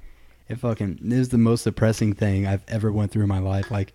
[0.50, 3.70] It fucking it is the most depressing thing I've ever went through in my life.
[3.70, 3.94] Like,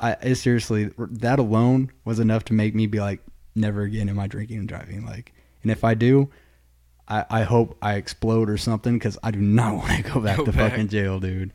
[0.00, 3.20] I it seriously that alone was enough to make me be like,
[3.54, 5.06] never again am I drinking and driving.
[5.06, 6.30] Like, and if I do,
[7.06, 10.38] I, I hope I explode or something because I do not want to go back
[10.38, 10.72] Go to back.
[10.72, 11.52] fucking jail, dude.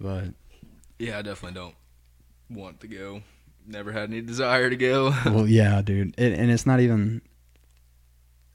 [0.00, 0.26] But
[0.98, 1.74] Yeah, I definitely don't
[2.48, 3.22] want to go.
[3.70, 5.14] Never had any desire to go.
[5.26, 7.22] well, yeah, dude, it, and it's not even.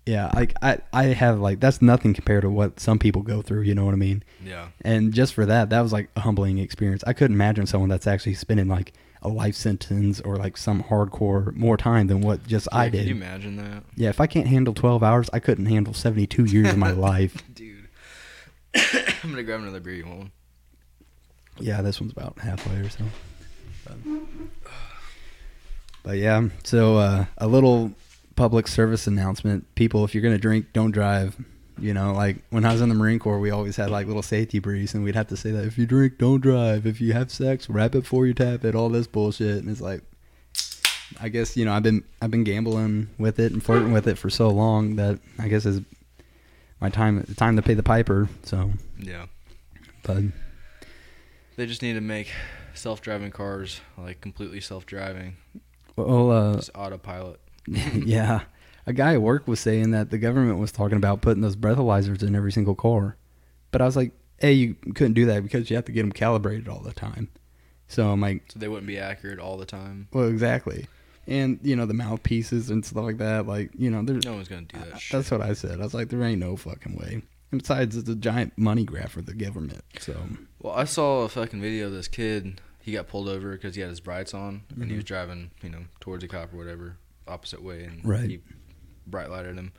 [0.06, 3.62] Yeah, like I, I have like that's nothing compared to what some people go through.
[3.62, 4.24] You know what I mean?
[4.44, 4.68] yeah.
[4.82, 7.04] And just for that, that was like a humbling experience.
[7.08, 11.56] I couldn't imagine someone that's actually spending like a life sentence or like some hardcore
[11.56, 13.08] more time than what just I did.
[13.08, 13.84] Can you imagine that?
[13.96, 16.92] yeah, if I can't handle twelve hours, I couldn't handle seventy two years of my
[17.12, 17.42] life.
[17.54, 17.88] Dude.
[18.76, 19.94] I'm going to grab another beer.
[19.94, 20.32] You want one?
[21.60, 23.06] Yeah, this one's about halfway or so.
[23.86, 23.96] But,
[26.06, 27.92] but yeah, so uh, a little
[28.36, 31.36] public service announcement: people, if you're gonna drink, don't drive.
[31.78, 34.22] You know, like when I was in the Marine Corps, we always had like little
[34.22, 36.86] safety briefs, and we'd have to say that if you drink, don't drive.
[36.86, 38.76] If you have sex, wrap it before you tap it.
[38.76, 40.02] All this bullshit, and it's like,
[41.20, 44.18] I guess you know, I've been I've been gambling with it and flirting with it
[44.18, 45.82] for so long that I guess is
[46.80, 48.30] my time time to pay the piper.
[48.44, 49.26] So, Yeah.
[50.04, 50.24] but
[51.58, 52.32] They just need to make
[52.74, 55.36] self driving cars like completely self driving.
[55.96, 57.40] Well, uh, Just autopilot.
[57.68, 58.42] yeah.
[58.88, 62.22] A guy at work was saying that the government was talking about putting those breathalyzers
[62.22, 63.18] in every single car.
[63.72, 66.12] But I was like, hey, you couldn't do that because you have to get them
[66.12, 67.30] calibrated all the time.
[67.88, 70.08] So I'm like, So they wouldn't be accurate all the time.
[70.14, 70.88] well, exactly.
[71.28, 74.48] And, you know, the mouthpieces and stuff like that, like, you know, there's, No one's
[74.48, 75.18] going to do that I- shit.
[75.18, 75.80] that's what I said.
[75.80, 77.24] I was like, there ain't no fucking way.
[77.52, 79.84] And besides, it's a giant money grab for the government.
[80.00, 80.16] So,
[80.60, 82.62] Well, I saw a fucking video of this kid.
[82.86, 84.96] He got pulled over because he had his brights on and he Mhm.
[84.98, 88.30] was driving, you know, towards a cop or whatever, opposite way, and Right.
[88.30, 88.42] he
[89.08, 89.72] bright lighted him.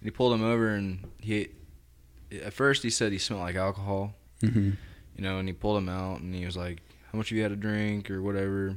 [0.00, 1.48] And he pulled him over, and he,
[2.32, 4.70] at first he said he smelled like alcohol, hmm
[5.16, 6.80] you know, and he pulled him out, and he was like,
[7.12, 8.76] "How much have you had to drink or whatever?"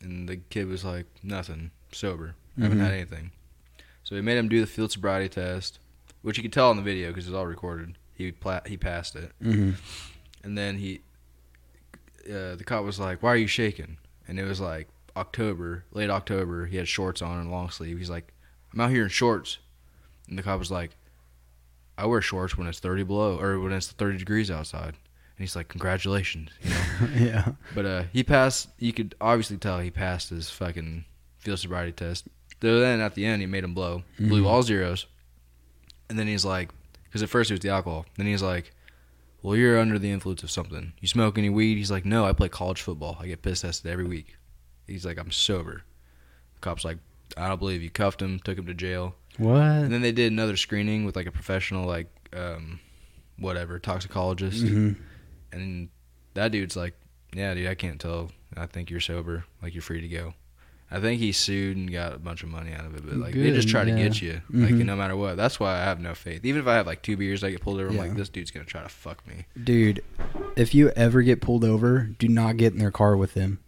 [0.00, 2.82] And the kid was like, "Nothing, sober, haven't Mhm.
[2.82, 3.32] had anything."
[4.04, 5.80] So he made him do the field sobriety test,
[6.22, 7.98] which you could tell in the video because it's all recorded.
[8.14, 9.32] He pla- he passed it.
[9.42, 9.72] hmm
[10.44, 11.00] And then he,
[12.26, 16.10] uh, the cop was like, "Why are you shaking?" And it was like October, late
[16.10, 16.66] October.
[16.66, 17.98] He had shorts on and long sleeve.
[17.98, 18.32] He's like,
[18.72, 19.58] "I'm out here in shorts,"
[20.28, 20.90] and the cop was like,
[21.96, 25.56] "I wear shorts when it's 30 below or when it's 30 degrees outside." And he's
[25.56, 27.08] like, "Congratulations," you know.
[27.18, 27.48] yeah.
[27.74, 28.68] but uh, he passed.
[28.78, 31.04] You could obviously tell he passed his fucking
[31.38, 32.28] field sobriety test.
[32.60, 34.46] Though then at the end he made him blow, blew Mhm.
[34.46, 35.06] all zeros,
[36.10, 36.70] and then he's like,
[37.04, 38.04] because at first it was the alcohol.
[38.16, 38.72] Then he's like,
[39.42, 40.92] "Well, you're under the influence of something.
[41.00, 43.16] You smoke any weed?" He's like, "No, I play college football.
[43.20, 44.36] I get piss tested every week."
[44.86, 45.82] He's like, "I'm sober."
[46.54, 46.98] The cop's like,
[47.36, 49.60] "I don't believe you." Cuffed him, took him to jail, What?
[49.60, 52.80] and then they did another screening with like a professional, like, um,
[53.38, 54.92] whatever toxicologist, hmm
[55.52, 55.88] and
[56.34, 56.94] that dude's like,
[57.34, 58.30] "Yeah, dude, I can't tell.
[58.56, 59.44] I think you're sober.
[59.62, 60.34] Like you're free to go."
[60.90, 63.34] I think he sued and got a bunch of money out of it, but like
[63.34, 64.86] they just Good, try to get you, like Mhm.
[64.86, 65.36] no matter what.
[65.36, 66.44] That's why I have no faith.
[66.46, 67.88] Even if I have like two beers, I get pulled over.
[67.90, 68.00] I'm Yeah.
[68.02, 69.44] like, this dude's gonna try to fuck me.
[69.62, 70.02] Dude,
[70.56, 73.58] if you ever get pulled over, do not get in their car with them.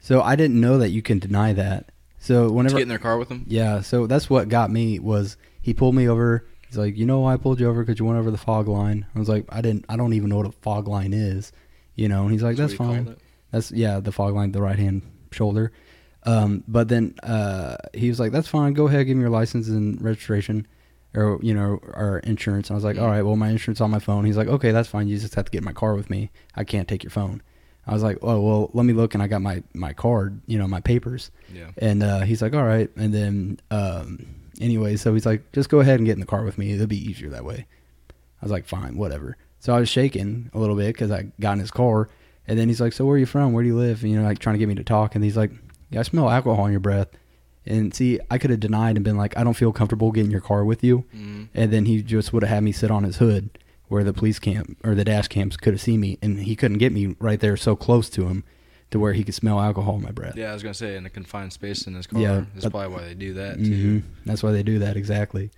[0.00, 1.90] So I didn't know that you can deny that.
[2.18, 3.44] So To whenever get in their car with them.
[3.46, 6.46] Yeah, so that's what got me was he pulled me over.
[6.66, 8.68] He's like, you know, why I pulled you over because you went over the fog
[8.68, 9.06] line.
[9.14, 11.52] I was like, I didn't, I don't even know what a fog line is,
[11.94, 12.22] you know.
[12.22, 13.16] And he's like, that's, what he fine.
[13.50, 15.72] That's yeah, the fog line, the right hand shoulder.
[16.28, 18.74] Um, but then uh, he was like, that's fine.
[18.74, 20.66] Go ahead, give me your license and registration,
[21.14, 22.68] or you know, or insurance.
[22.68, 24.24] And I was like, all right, well, my insurance on my phone.
[24.24, 25.08] He's like, okay, that's fine.
[25.08, 26.30] You just have to get in my car with me.
[26.54, 27.42] I can't take your phone.
[27.86, 30.58] I was like, oh well, let me look, and I got my my card, you
[30.58, 31.30] know, my papers.
[31.52, 31.70] Yeah.
[31.78, 32.90] And uh, he's like, all right.
[32.96, 34.26] And then, um,
[34.60, 36.72] anyway, so he's like, just go ahead and get in the car with me.
[36.72, 37.66] It'll be easier that way.
[38.10, 39.38] I was like, fine, whatever.
[39.60, 42.10] So I was shaking a little bit because I got in his car.
[42.46, 43.52] And then he's like, so where are you from?
[43.52, 44.02] Where do you live?
[44.02, 45.14] And, you know, like trying to get me to talk.
[45.14, 45.50] And he's like,
[45.90, 47.08] yeah, I smell alcohol in your breath.
[47.66, 50.40] And see, I could have denied and been like, I don't feel comfortable getting your
[50.40, 51.04] car with you.
[51.14, 51.48] Mhm.
[51.54, 53.50] And then he just would have had me sit on his hood
[53.88, 56.18] where the police camp or the dash cams could have seen me.
[56.22, 58.44] And he couldn't get me right there so close to him
[58.90, 60.34] to where he could smell alcohol in my breath.
[60.34, 62.20] Yeah, I was gonna say in a confined space in his car.
[62.22, 64.02] Yeah, that's but- probably why they do that hmm too.
[64.24, 65.50] That's why they do that exactly.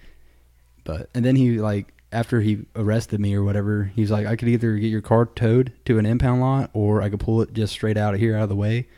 [0.83, 4.49] But and then he like after he arrested me or whatever, he's like, I could
[4.49, 7.73] either get your car towed to an impound lot or I could pull it just
[7.73, 8.89] straight out of here out of the way,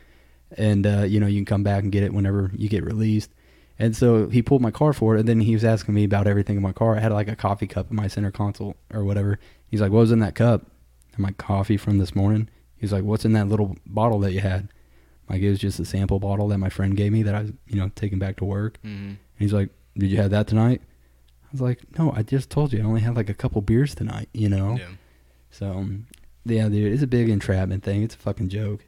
[0.57, 3.31] and uh, you know you can come back and get it whenever you get released.
[3.79, 6.27] And so he pulled my car for it, and then he was asking me about
[6.27, 6.95] everything in my car.
[6.95, 9.39] I had like a coffee cup in my center console or whatever.
[9.67, 10.67] He's like, "What was in that cup?"
[11.17, 14.41] I'm like, "Coffee from this morning." He's like, "What's in that little bottle that you
[14.41, 14.69] had?"
[15.29, 17.51] Like it was just a sample bottle that my friend gave me that I was,
[17.67, 18.77] you know, taking back to work.
[18.83, 20.81] hmm And he's like, "Did you have that tonight?"
[21.45, 23.95] I was like, "No, I just told you I only had like a couple beers
[23.95, 24.77] tonight." You know.
[24.77, 24.89] Yeah.
[25.49, 25.87] So,
[26.45, 28.01] yeah, dude, it's a big entrapment thing.
[28.03, 28.85] It's a fucking joke.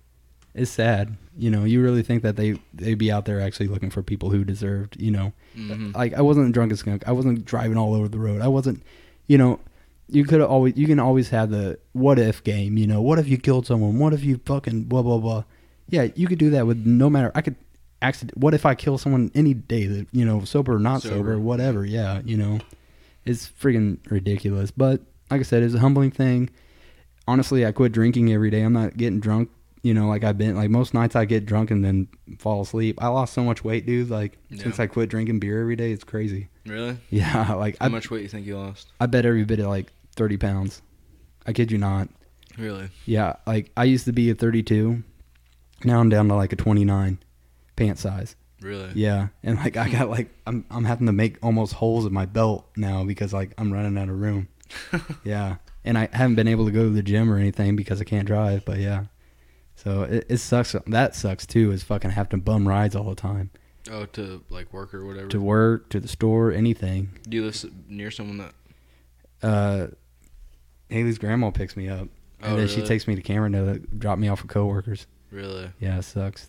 [0.54, 1.16] It's sad.
[1.38, 4.30] You know, you really think that they they'd be out there actually looking for people
[4.30, 5.00] who deserved.
[5.00, 7.08] You know, hmm like I wasn't drunk drunken skunk.
[7.08, 8.42] I wasn't driving all over the road.
[8.42, 8.84] I wasn't.
[9.28, 9.60] You know,
[10.08, 12.78] you could always you can always have the what if game.
[12.78, 14.00] You know, what if you killed someone?
[14.00, 15.44] What if you fucking blah blah blah.
[15.90, 17.32] Yeah, you could do that with no matter.
[17.36, 17.56] I could
[18.02, 18.38] accident.
[18.38, 19.88] What if I kill someone any day?
[19.88, 21.40] That you know, sober or not sober, Sober.
[21.40, 21.86] whatever.
[21.86, 22.60] Yeah, you know,
[23.26, 24.72] it's freaking ridiculous.
[24.72, 26.50] But like I said, it's a humbling thing.
[27.28, 28.62] Honestly, I quit drinking every day.
[28.62, 29.50] I'm not getting drunk.
[29.86, 32.08] You know, like I've been like most nights I get drunk and then
[32.40, 32.98] fall asleep.
[33.04, 34.10] I lost so much weight, dude.
[34.10, 36.50] Like since I quit drinking beer every day, it's crazy.
[36.66, 36.98] Really?
[37.12, 38.92] Yeah, like How I, much weight you think you lost?
[39.00, 40.82] I bet every bit of like 30 pounds.
[41.46, 42.10] I kid you not.
[42.58, 42.90] Really?
[43.06, 45.04] Yeah, like I used to be a 32.
[45.84, 47.20] Now I'm down to like a 29
[47.76, 48.36] pant size.
[48.62, 48.90] Really?
[48.96, 52.26] Yeah, and like I got like I'm I'm having to make almost holes in my
[52.26, 54.48] belt now because like I'm running out of room.
[55.24, 58.04] Yeah, and I haven't been able to go to the gym or anything because I
[58.04, 58.66] can't drive.
[58.66, 59.04] But yeah,
[59.76, 60.76] so it, it sucks.
[60.88, 61.72] That sucks too.
[61.72, 63.50] Is fucking have to bum rides all the time
[63.92, 65.28] Oh, to like work or whatever.
[65.28, 67.10] to work, to the store, anything.
[67.28, 68.54] Do you live near someone that?
[69.44, 69.88] Uh,
[70.90, 72.08] Haley's grandma picks me up,
[72.42, 75.08] and Oh, then she takes me to Cameron to drop me off with coworkers.
[75.32, 75.70] Really?
[75.80, 76.48] Yeah, it sucks.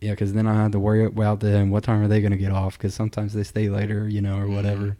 [0.00, 1.70] Yeah, because then I have to worry about them.
[1.70, 2.76] What time are they gonna get off?
[2.76, 4.96] Because sometimes they stay later, you know, or whatever.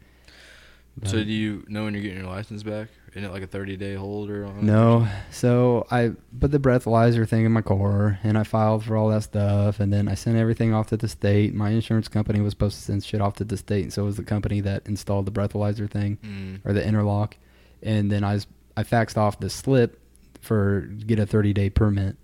[0.98, 2.88] But- So do you know when you're getting your license back?
[3.16, 4.58] Isn't it like a 30 day holder on?
[4.58, 5.08] it or No.
[5.30, 9.22] So I put the breathalyzer thing in my car and I filed for all that
[9.22, 11.54] stuff and then I sent everything off to the state.
[11.54, 14.16] My insurance company was supposed to send shit off to the state and so was
[14.16, 16.56] the company that installed the breathalyzer thing something?
[16.68, 17.38] or the interlock.
[17.82, 19.98] And then I was, I faxed off the slip
[20.42, 22.16] for get a 30 day permit.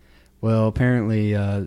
[0.43, 1.67] Well, apparently uh,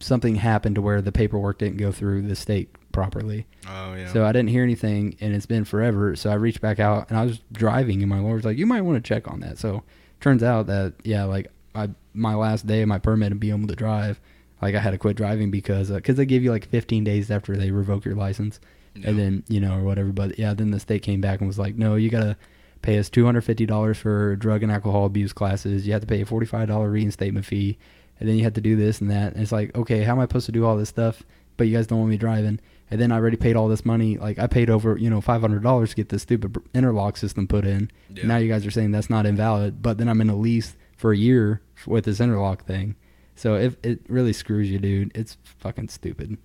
[0.00, 3.46] something happened to where the paperwork didn't go through the state properly.
[3.68, 4.12] Oh yeah.
[4.12, 6.16] So I didn't hear anything, and it's been forever.
[6.16, 8.80] So I reached back out, and I was driving, and my lawyer's like, "You might
[8.80, 9.82] want to check on that." So
[10.20, 13.68] turns out that yeah, like I my last day of my permit to be able
[13.68, 14.20] to drive,
[14.60, 17.30] like I had to quit driving because uh, because they give you like 15 days
[17.30, 18.58] after they revoke your license,
[18.96, 19.10] Yeah.
[19.10, 20.10] and then you know or whatever.
[20.10, 22.36] But yeah, then the state came back and was like, "No, you gotta."
[22.80, 25.84] Pay us two hundred fifty dollars for drug and alcohol abuse classes.
[25.84, 27.76] You have to pay a forty five dollar reinstatement fee,
[28.20, 29.32] and then you have to do this and that.
[29.32, 31.24] And it's like, okay, how am I supposed to do all this stuff?
[31.58, 32.58] But you guys don't want me driving
[32.90, 34.16] and then I already paid all this money.
[34.16, 37.46] Like I paid over, you know, five hundred dollars to get this stupid interlock system
[37.46, 37.90] put in.
[38.14, 38.26] Yeah.
[38.26, 41.12] Now you guys are saying that's not invalid, but then I'm in a lease for
[41.12, 42.96] a year with this interlock thing.
[43.36, 46.38] So if it really screws you, dude, it's fucking stupid.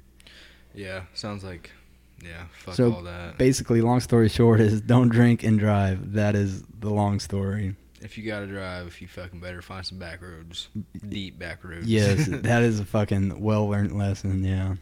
[0.73, 1.03] yeah.
[1.13, 1.71] Sounds like.
[2.23, 2.45] Yeah.
[2.59, 3.37] Fuck So, all that.
[3.37, 6.13] Basically, long story short is don't drink and drive.
[6.13, 7.75] That is the long story.
[8.01, 10.67] if you gotta drive, if you fucking better find some back roads,
[11.07, 11.85] deep back roads.
[11.87, 14.43] Yes, that is a fucking well learned lesson.
[14.43, 14.75] Yeah,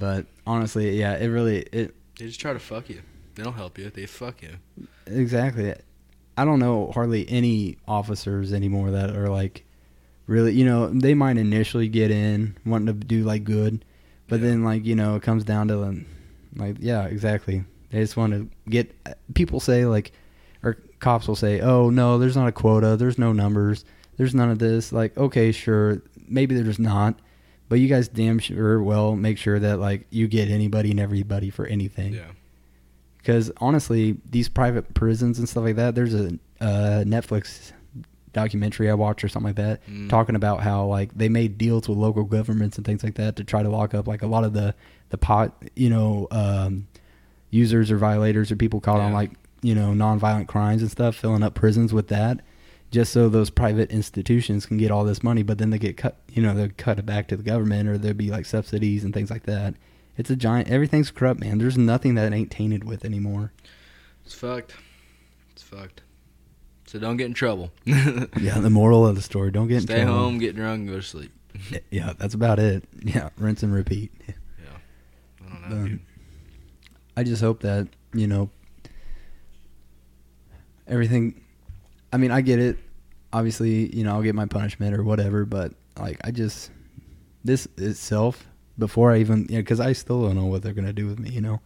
[0.00, 3.02] but honestly, yeah, it really it they just try to fuck you.
[3.36, 3.90] They don't help you.
[3.90, 4.56] They fuck you.
[5.06, 5.74] Exactly.
[6.36, 9.64] I don't know hardly any officers anymore that are like
[10.26, 13.84] really, you know, they might initially get in wanting to do like good,
[14.28, 14.48] but Yeah.
[14.48, 16.06] then like, you know, it comes down to um,
[16.56, 17.64] like yeah, exactly.
[17.90, 18.94] They just want to get
[19.34, 20.12] people say like
[20.62, 22.96] or cops will say, "Oh, no, there's not a quota.
[22.96, 23.84] There's no numbers.
[24.18, 27.18] There's none of this." Like, okay, sure, maybe there's not,
[27.70, 31.48] But you guys damn sure well make sure that like you get anybody and everybody
[31.48, 32.12] for anything.
[32.12, 32.32] Yeah.
[33.16, 36.26] Because honestly, these private prisons and stuff like that, there's a
[36.60, 37.72] uh, Netflix
[38.32, 40.08] documentary I watched or something like that Mm.
[40.08, 43.44] talking about how like they made deals with local governments and things like that to
[43.44, 44.72] try to lock up like a lot of the
[45.08, 46.86] the pot you know um,
[47.50, 51.42] users or violators or people caught on like you know nonviolent crimes and stuff, filling
[51.42, 52.40] up prisons with that.
[52.90, 56.16] Just so those private institutions can get all this money, but then they get cut,
[56.32, 59.14] you know, they cut it back to the government, or there'd be like subsidies and
[59.14, 59.74] things like that.
[60.16, 60.68] It's a giant.
[60.68, 61.58] Everything's corrupt, man.
[61.58, 63.52] There's nothing that ain't tainted with anymore.
[64.24, 64.74] It's fucked.
[65.52, 66.02] It's fucked.
[66.86, 67.70] So don't get in trouble.
[67.86, 70.14] Yeah, the moral of the story: don't get in Stay trouble.
[70.18, 71.30] home, get drunk, go to sleep.
[71.90, 72.84] Yeah, that's about it.
[73.04, 74.10] Yeah, rinse and repeat.
[74.26, 74.34] Yeah.
[75.46, 76.00] I don't know, Um, dude.
[77.16, 78.50] I just hope that you know
[80.88, 81.40] everything.
[82.12, 82.78] I mean, I get it.
[83.32, 86.70] Obviously, you know, I'll get my punishment or whatever, but like, I just
[87.44, 88.46] this itself
[88.78, 91.18] before I even, you know, because I still don't know what they're gonna do with
[91.18, 91.60] me, you know,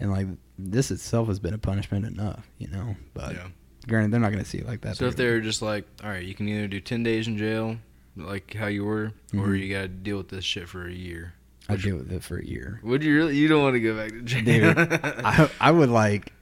[0.00, 0.26] and like
[0.58, 2.96] this itself has been a punishment enough, you know.
[3.14, 3.46] But yeah.
[3.86, 4.96] granted, they're not gonna see it like that.
[4.96, 7.76] So if they're just like, all right, you can either do ten days in jail,
[8.16, 9.60] like how you were, or Mhm.
[9.60, 11.34] you gotta deal with this shit for a year.
[11.68, 12.80] I deal with it for a year.
[12.84, 13.36] Would you really?
[13.36, 16.32] You don't want to go back to jail, Dude, I, I would like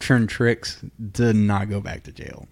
[0.00, 2.48] turn tricks to not go back to jail.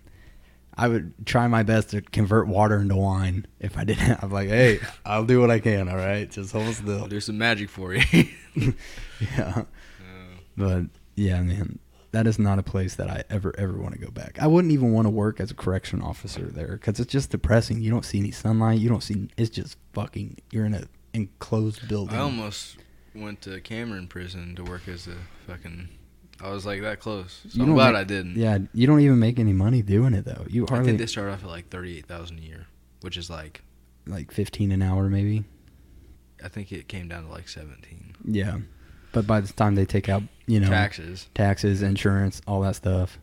[0.74, 4.18] I would try my best to convert water into wine if I didn't.
[4.22, 5.88] I'm like, hey, I'll do what I can.
[5.88, 7.06] All right, just hold I'll still.
[7.06, 8.28] do some magic for you.
[9.20, 9.64] yeah,
[10.56, 11.78] but yeah, man,
[12.12, 14.38] that is not a place that I ever ever want to go back.
[14.40, 17.82] I wouldn't even want to work as a correction officer there because it's just depressing.
[17.82, 18.78] You don't see any sunlight.
[18.78, 19.28] You don't see.
[19.36, 20.38] It's just fucking.
[20.50, 22.16] You're in a enclosed building.
[22.16, 22.78] I almost
[23.14, 25.16] went to Cameron prison to work as a
[25.46, 25.88] fucking.
[26.42, 27.40] I was like that close.
[27.48, 28.36] So You I'm glad make- I didn't.
[28.36, 30.44] Yeah, you don't even make any money doing it though.
[30.48, 30.84] You hardly.
[30.84, 32.66] I think they start off at like thirty-eight thousand a year,
[33.02, 33.62] which is like
[34.06, 35.44] like 15 an hour maybe.
[36.44, 38.16] I think it came down to like seventeen.
[38.24, 38.58] Yeah.
[39.12, 41.28] But by the time they take out, you know, Taxes.
[41.34, 43.18] taxes, insurance, all that stuff.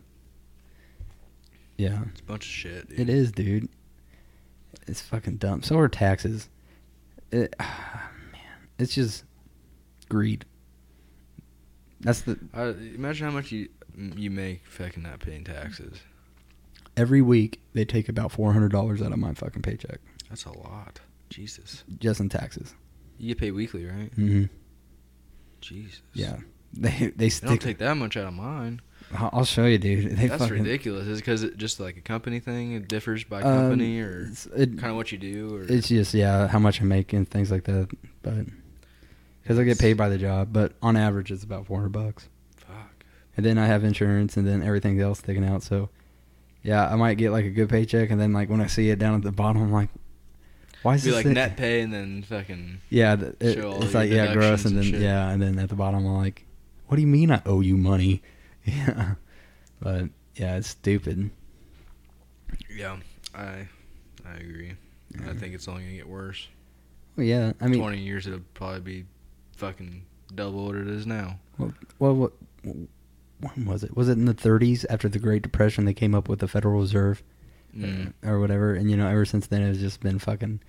[1.76, 2.02] Yeah.
[2.12, 2.88] It's a bunch of shit.
[2.88, 3.00] Dude.
[3.00, 3.68] It is, dude.
[4.86, 5.62] It's fucking dumb.
[5.62, 6.48] So are taxes.
[7.32, 9.24] It, man, it's just
[10.08, 10.44] greed.
[12.00, 15.98] That's the I, imagine how much you you make fucking not paying taxes.
[16.96, 20.52] every week they take about four hundred dollars out of my fucking paycheck That's a
[20.52, 21.00] lot.
[21.28, 21.84] Jesus.
[21.98, 22.74] just in taxes.
[23.18, 24.10] You get paid weekly, right?
[24.16, 24.44] Mm-hmm.
[25.60, 26.00] Jesus.
[26.14, 26.36] Yeah,
[26.72, 28.80] they they They don't take that much out of mine.
[29.12, 30.16] I'll show you, dude.
[30.16, 31.06] They That's fucking, ridiculous.
[31.08, 32.72] Is it because it just like a company thing?
[32.72, 35.56] It differs by Um, company or it's- it- kind of what you do?
[35.56, 37.88] Or It's just yeah, how much I make and things like that.
[38.22, 38.46] But
[39.42, 42.28] because I get paid by the job, but on average it's about four hundred bucks.
[42.56, 43.04] fuck.
[43.36, 45.62] And then I have insurance, and then everything else taken out.
[45.62, 45.88] So
[46.62, 48.98] yeah, I might get like a good paycheck, and then like when I see it
[48.98, 49.88] down at the bottom, I'm like,
[50.82, 53.94] why is Be this like thing- net pay and then fucking Yeah, th- it, it's
[53.94, 55.00] like yeah, gross, and and then shit.
[55.02, 56.44] yeah, and then at the bottom I'm like,
[56.86, 58.22] what do you mean I owe you money?
[58.64, 59.14] Yeah,
[59.80, 61.30] but yeah, it's stupid.
[62.74, 62.98] yeah.
[63.34, 63.68] I
[64.26, 64.74] I agree.
[65.26, 66.46] I think it's only gonna get worse.
[67.16, 69.04] Well, yeah, I mean, Twenty years it'll probably be
[69.60, 70.04] fucking
[70.34, 71.38] double what it is now.
[71.98, 72.32] well, what
[72.62, 73.96] when was it?
[73.96, 76.80] Was it in the 30s after the Great Depression they came up with the Federal
[76.80, 77.22] Reserve?
[77.76, 78.74] Mm, uh, or whatever.
[78.74, 80.60] And you know, ever since then, it's just been fucking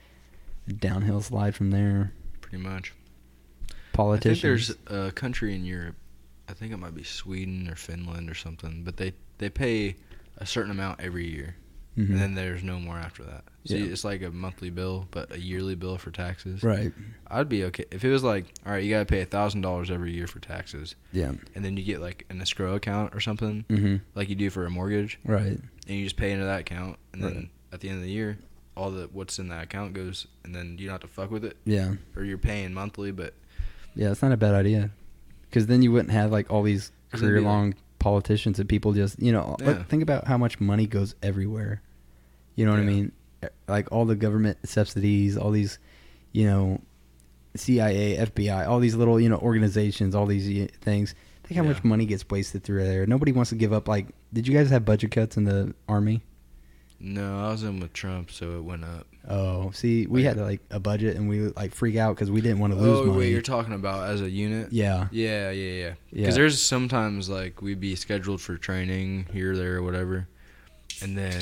[0.78, 2.14] downhill slide from there.
[2.42, 2.94] pretty much.
[3.94, 4.38] Politicians.
[4.38, 5.96] I think there's a country in Europe.
[6.48, 9.96] I think it might be Sweden or Finland or something, but they they pay
[10.38, 11.56] a certain amount every year,
[11.98, 12.10] Mhm.
[12.12, 13.44] and then there's no more after that.
[13.66, 13.86] So Yeah.
[13.86, 16.64] it's like a monthly bill, but a yearly bill for taxes.
[16.64, 16.94] right.
[17.28, 19.92] I'd be okay if it was like, all right, you gotta pay a thousand dollars
[19.92, 21.34] every year for taxes, Yeah.
[21.56, 24.66] and then you get like an escrow account or something, hmm like you do for
[24.66, 25.60] a mortgage, Right.
[25.88, 27.50] and you just pay into that account, and then Right.
[27.74, 28.38] at the end of the year,
[28.78, 31.44] all the what's in that account goes, and then you don't have to fuck with
[31.44, 31.96] it, Yeah.
[32.16, 33.34] or you're paying monthly, but
[33.96, 34.12] Yeah.
[34.12, 34.92] It's not a bad idea.
[35.50, 39.32] Because then you wouldn't have like all these career long politicians and people just you
[39.32, 39.84] know yeah.
[39.84, 41.82] think about how much money goes everywhere.
[42.56, 43.12] You know what I mean?
[43.70, 45.80] Like all the government subsidies, all these,
[46.34, 46.82] you know,
[47.56, 51.16] CIA, FBI, all these little you know organizations, all these things.
[51.44, 51.70] Think how Yeah.
[51.70, 53.06] much money gets wasted through there.
[53.06, 53.88] Nobody wants to give up.
[53.88, 56.22] Like, did you guys have budget cuts in the army?
[57.00, 59.08] no, I was in with Trump, so it went up.
[59.30, 62.60] Oh, see, we had like a budget and we like freak out because we didn't
[62.60, 63.20] want to lose oh money.
[63.20, 64.72] wait, you're talking about as a unit?
[64.72, 65.84] yeah, Yeah, yeah, yeah.
[65.84, 65.94] Yeah.
[66.14, 70.28] Because there's sometimes like we'd be scheduled for training here, there, or whatever,
[71.04, 71.40] and then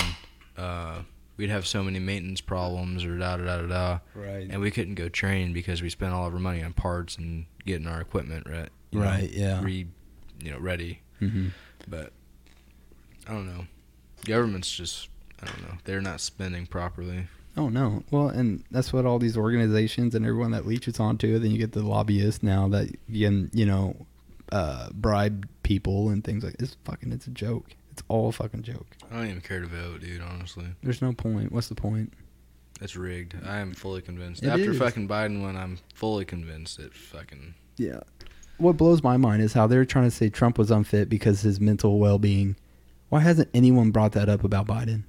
[0.58, 1.04] uh,
[1.38, 4.72] we'd have so many maintenance problems or da da da da da, right, and we
[4.72, 8.02] couldn't go train because we spent all of our money on parts and getting our
[8.02, 8.70] equipment right.
[8.92, 9.64] you know, right, yeah.
[9.64, 9.88] Re,
[10.44, 11.00] you know, ready.
[11.20, 11.48] hmm
[11.88, 12.12] But
[13.26, 13.68] I don't know.
[14.26, 15.08] Government's just
[15.42, 15.78] I don't know.
[15.86, 17.28] They're not spending properly.
[17.60, 18.03] Oh no.
[18.10, 21.36] Well, and that's what all these organizations and everyone that leeches onto.
[21.36, 21.39] It.
[21.39, 24.05] Then you get the lobbyists now that you can, you know,
[24.53, 26.55] uh, bribe people and things like.
[26.57, 27.12] It's fucking.
[27.12, 27.76] It's a joke.
[27.91, 28.88] It's all a fucking joke.
[29.12, 30.22] I don't even care to vote, dude.
[30.22, 31.51] Honestly, There's no point.
[31.51, 32.14] What's the point?
[32.82, 33.36] it's rigged.
[33.45, 34.41] I am fully convinced.
[34.41, 34.78] It After is.
[34.78, 37.99] fucking Biden, when I'm fully convinced it fucking Yeah.
[38.57, 41.60] What blows my mind is how they're trying to say Trump was unfit because his
[41.60, 42.55] mental well-being.
[43.10, 45.03] Why hasn't anyone brought that up about Biden?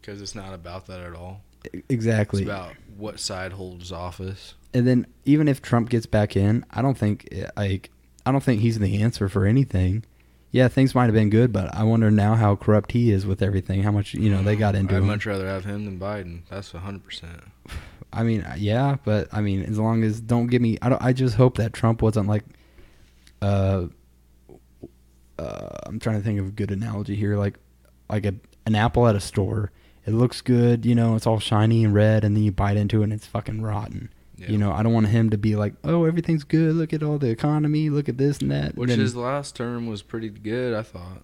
[0.00, 1.42] because it's not about that at all.
[1.88, 2.42] Exactly.
[2.42, 4.54] It's about what side holds office.
[4.74, 7.90] and then even if Trump gets back in, I don't think like
[8.26, 10.04] I don't think he's the answer for anything.
[10.52, 13.40] Yeah, things might have been good, but I wonder now how corrupt he is with
[13.40, 13.82] everything.
[13.84, 15.06] How much you know they got into I'd him.
[15.06, 16.42] much rather have him than Biden.
[16.50, 17.40] That's hundred percent.
[18.12, 21.00] I mean, yeah, but I mean, as long as don't give me, I don't.
[21.00, 22.42] I just hope that Trump wasn't like,
[23.40, 23.86] uh,
[25.38, 27.56] uh, I'm trying to think of a good analogy here, like,
[28.08, 28.34] like a
[28.66, 29.70] an apple at a store.
[30.06, 33.00] It looks good, you know, it's all shiny and red, and then you bite into
[33.00, 34.10] it and it's fucking rotten.
[34.38, 34.48] Yeah.
[34.50, 36.74] You know, I don't want him to be like, oh, everything's good.
[36.74, 37.90] Look at all the economy.
[37.90, 38.74] Look at this and that.
[38.76, 41.22] Which Then- his last term was pretty good, I thought.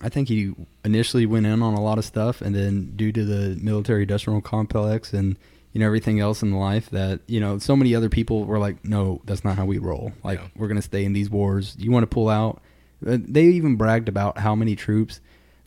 [0.00, 0.52] I think he
[0.84, 5.12] initially went in on a lot of stuff, and then due to the military-industrial complex
[5.12, 5.36] and
[5.72, 8.84] you know everything else in life, that you know so many other people were like,
[8.84, 10.12] "No, that's not how we roll.
[10.24, 10.48] Like Yeah.
[10.56, 11.76] we're gonna stay in these wars.
[11.78, 12.60] You want to pull out?"
[13.06, 15.20] Uh, They even bragged about how many troops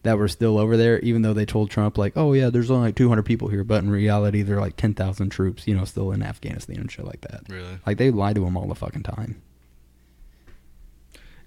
[0.05, 2.87] that were still over there, even though they told Trump like, "Oh yeah, there's only
[2.87, 6.23] like 200 people here," but in reality, they're like 10,000 troops, you know, still in
[6.23, 7.41] Afghanistan and shit like that.
[7.49, 7.77] Really.
[7.85, 9.41] Like they lie to him all the fucking time.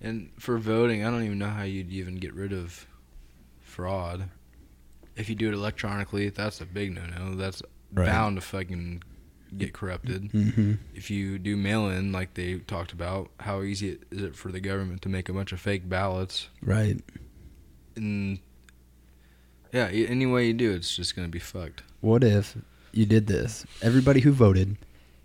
[0.01, 2.87] And for voting, I don't even know how you'd even get rid of
[3.61, 4.29] fraud.
[5.17, 7.35] If you do it electronically, that's a big no-no.
[7.35, 8.07] That's Right.
[8.07, 9.03] bound to fucking
[9.57, 10.31] get corrupted.
[10.31, 14.61] hmm If you do mail-in, like they talked about, how easy is it for the
[14.61, 16.49] government to make a bunch of fake ballots?
[16.63, 17.01] Right.
[17.97, 18.39] And
[19.73, 21.83] yeah, any way you do, it's just gonna be fucked.
[22.01, 22.57] What if
[22.93, 23.65] you did this?
[23.83, 24.77] Everybody who voted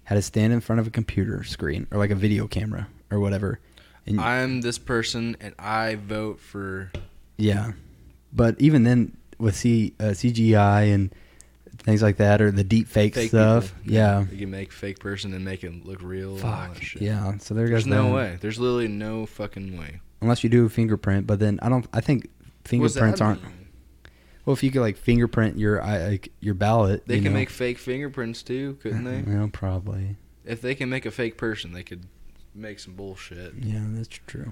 [0.05, 3.19] had to stand in front of a computer screen or like a video camera or
[3.19, 3.59] whatever.
[4.05, 6.91] And I'm this person, and I vote for.
[7.37, 7.71] yeah,
[8.33, 11.13] but even then with C, uh, CGI and
[11.79, 13.93] things like that or the deep fake, Fake stuff, people.
[13.93, 16.35] yeah, you can make fake person and make it look real.
[16.35, 17.01] and all fuck, that shit.
[17.01, 17.37] yeah.
[17.37, 17.85] So there goes.
[17.85, 18.13] There's no that.
[18.13, 18.37] way.
[18.41, 20.01] There's literally no fucking way.
[20.21, 21.25] unless you do a fingerprint.
[21.25, 21.87] But then I don't.
[21.93, 22.29] I think
[22.65, 23.41] fingerprints aren't.
[23.41, 23.62] mean?
[24.45, 27.39] Well, if you could like fingerprint your I like your ballot, They you can know.
[27.39, 29.21] make fake fingerprints too, couldn't they?
[29.21, 30.17] Well, probably.
[30.45, 32.05] If they can make a fake person, they could
[32.53, 33.53] make some bullshit.
[33.61, 34.51] Yeah, that's true.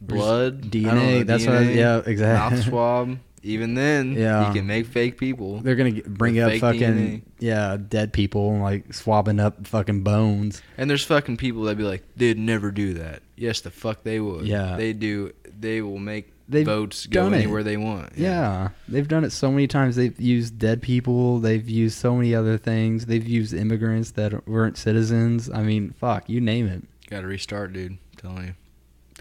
[0.00, 0.82] Blood, DNA.
[1.18, 1.56] know, that's what.
[1.56, 2.56] I, yeah, exactly.
[2.58, 3.18] Mouth swab.
[3.44, 4.48] Even then, Yeah.
[4.48, 5.60] you can make fake people.
[5.60, 7.22] They're gonna get, bring up fucking DNA.
[7.38, 10.62] yeah dead people like swabbing up fucking bones.
[10.78, 13.20] And there's fucking people that be like, they'd never do that.
[13.36, 14.46] Yes, the fuck they would.
[14.46, 14.76] Yeah.
[14.76, 15.32] They do.
[15.60, 17.34] They will make They've votes go it.
[17.34, 18.12] anywhere they want.
[18.16, 18.70] Yeah.
[18.88, 19.96] they've done it so many times.
[19.96, 21.38] They've used dead people.
[21.38, 23.06] They've used so many other things.
[23.06, 25.50] They've used immigrants that weren't citizens.
[25.50, 26.82] I mean, fuck, you name it.
[27.10, 27.92] Got to restart, dude.
[27.92, 28.54] I'm telling you,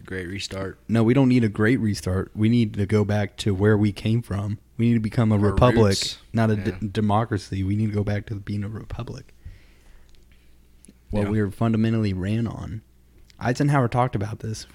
[0.05, 0.79] great restart.
[0.87, 2.31] No, we don't need a great restart.
[2.35, 4.59] We need to go back to where we came from.
[4.77, 6.17] We need to become a Our republic, roots.
[6.33, 6.71] not a Yeah.
[6.79, 7.63] d- democracy.
[7.63, 9.33] We need to go back to being a republic.
[11.11, 11.29] What Yeah.
[11.29, 12.81] we were fundamentally ran on.
[13.39, 14.65] Eisenhower talked about this.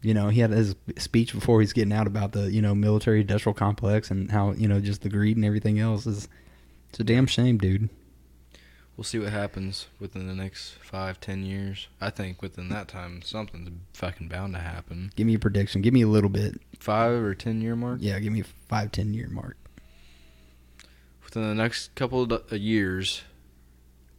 [0.00, 3.20] You know, he had his speech before he's getting out about the you know military
[3.22, 6.28] industrial complex and how you know just the greed and everything else is.
[6.90, 7.90] It's a damn shame, dude.
[8.98, 11.86] We'll see what happens within the next five, ten years.
[12.00, 15.12] I think within that time, something's fucking bound to happen.
[15.14, 15.82] Give me a prediction.
[15.82, 16.60] Give me a little bit.
[16.80, 17.98] Five or ten year mark.
[18.02, 19.56] Yeah, give me a five, ten year mark.
[21.24, 23.22] Within the next couple of uh, years,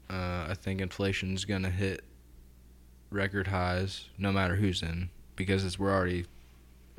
[0.09, 2.01] uh, I think inflation's gonna hit
[3.11, 6.25] record highs, no matter who's in, because it's we're already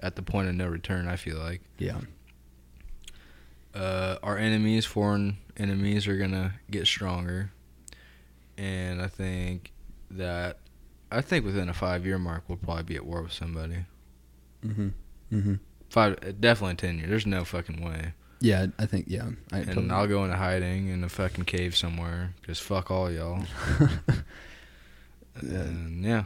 [0.00, 1.08] at the point of no return.
[1.08, 1.62] I feel like.
[1.78, 2.00] Yeah.
[3.74, 7.52] uh, our enemies, foreign enemies, are gonna get stronger,
[8.61, 9.72] and I think
[10.11, 10.58] that
[11.11, 13.86] I think within a five year mark we'll probably be at war with somebody.
[14.64, 14.88] Mm-hmm.
[15.32, 15.54] Mm-hmm.
[15.88, 17.08] Five, definitely ten years.
[17.11, 18.12] There's no fucking way.
[18.42, 19.28] Yeah, I think yeah.
[19.52, 23.11] I And totally- I'll go into hiding in a fucking cave somewhere, cause fuck all
[23.11, 23.44] y'all.
[25.42, 25.61] Yeah.
[25.61, 26.24] And yeah,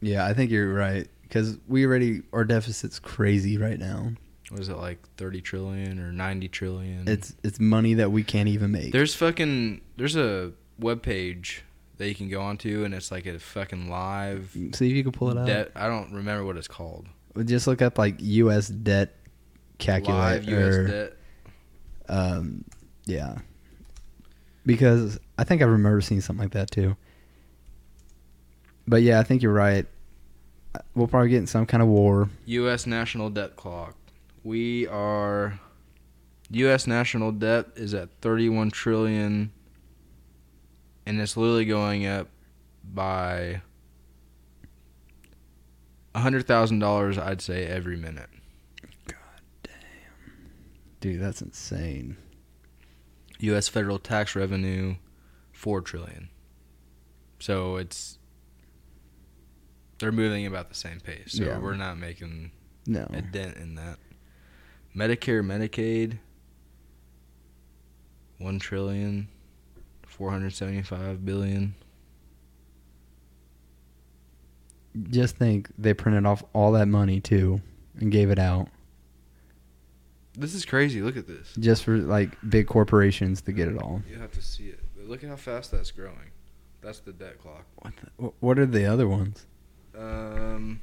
[0.00, 4.12] Yeah, I think you're right because we already our deficit's crazy right now.
[4.50, 7.06] what is it like thirty trillion or ninety trillion?
[7.08, 8.92] It's it's money that we can't even make.
[8.92, 11.62] there's fucking there's a web page
[11.98, 14.50] that you can go onto, and it's like a fucking live.
[14.74, 15.46] See if you can pull it up.
[15.46, 17.06] Debt, I don't remember what it's called.
[17.44, 18.68] Just look up like U.S.
[18.68, 19.14] debt
[19.78, 20.20] calculator.
[20.20, 20.90] Live U.S.
[20.90, 21.12] debt.
[22.08, 22.64] Um,
[23.06, 23.38] yeah,
[24.66, 26.96] because I think I remember seeing something like that too.
[28.86, 29.86] But yeah, I think you're right.
[30.94, 32.28] We'll probably get in some kind of war.
[32.46, 32.86] U.S.
[32.86, 33.96] national debt clock.
[34.42, 35.58] We are
[36.50, 36.86] U.S.
[36.86, 39.52] national debt is at 31 trillion,
[41.06, 42.28] and it's literally going up
[42.82, 43.60] by
[46.14, 47.18] hundred thousand dollars.
[47.18, 48.30] I'd say every minute.
[49.06, 49.16] God
[49.62, 49.72] damn,
[51.00, 52.16] dude, that's insane.
[53.40, 53.68] U.S.
[53.68, 54.96] federal tax revenue,
[55.52, 56.30] four trillion.
[57.40, 58.18] So it's
[59.98, 61.32] they're moving about the same pace.
[61.32, 61.58] So Yeah.
[61.58, 62.52] we're not making
[62.86, 63.06] No.
[63.12, 63.98] a dent in that.
[64.96, 66.18] Medicare, Medicaid,
[68.38, 69.28] one trillion,
[70.14, 71.74] four hundred seventy-five billion.
[75.10, 77.60] Just think they printed off all that money too
[77.98, 78.68] and gave it out
[80.38, 81.02] This is crazy.
[81.02, 81.52] Look at this.
[81.58, 84.02] just for like big corporations to get it all.
[84.08, 84.80] You have to see it.
[84.96, 86.30] But look at how fast that's growing.
[86.80, 87.64] That's the debt clock.
[87.76, 89.46] What the, what are the other ones?
[89.98, 90.80] Um,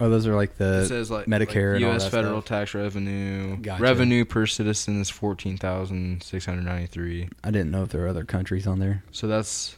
[0.00, 2.08] Oh, those are like the it says like Medicare like and U.S.
[2.08, 2.48] federal stuff.
[2.48, 3.56] tax revenue.
[3.58, 3.82] Gotcha.
[3.82, 7.28] Revenue per citizen is fourteen thousand six hundred ninety-three.
[7.44, 9.04] I didn't know if there are other countries on there.
[9.12, 9.76] So that's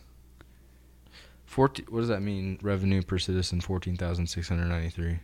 [1.44, 1.86] fourteen.
[1.90, 2.58] What does that mean?
[2.62, 5.18] Revenue per citizen fourteen thousand six hundred ninety-three.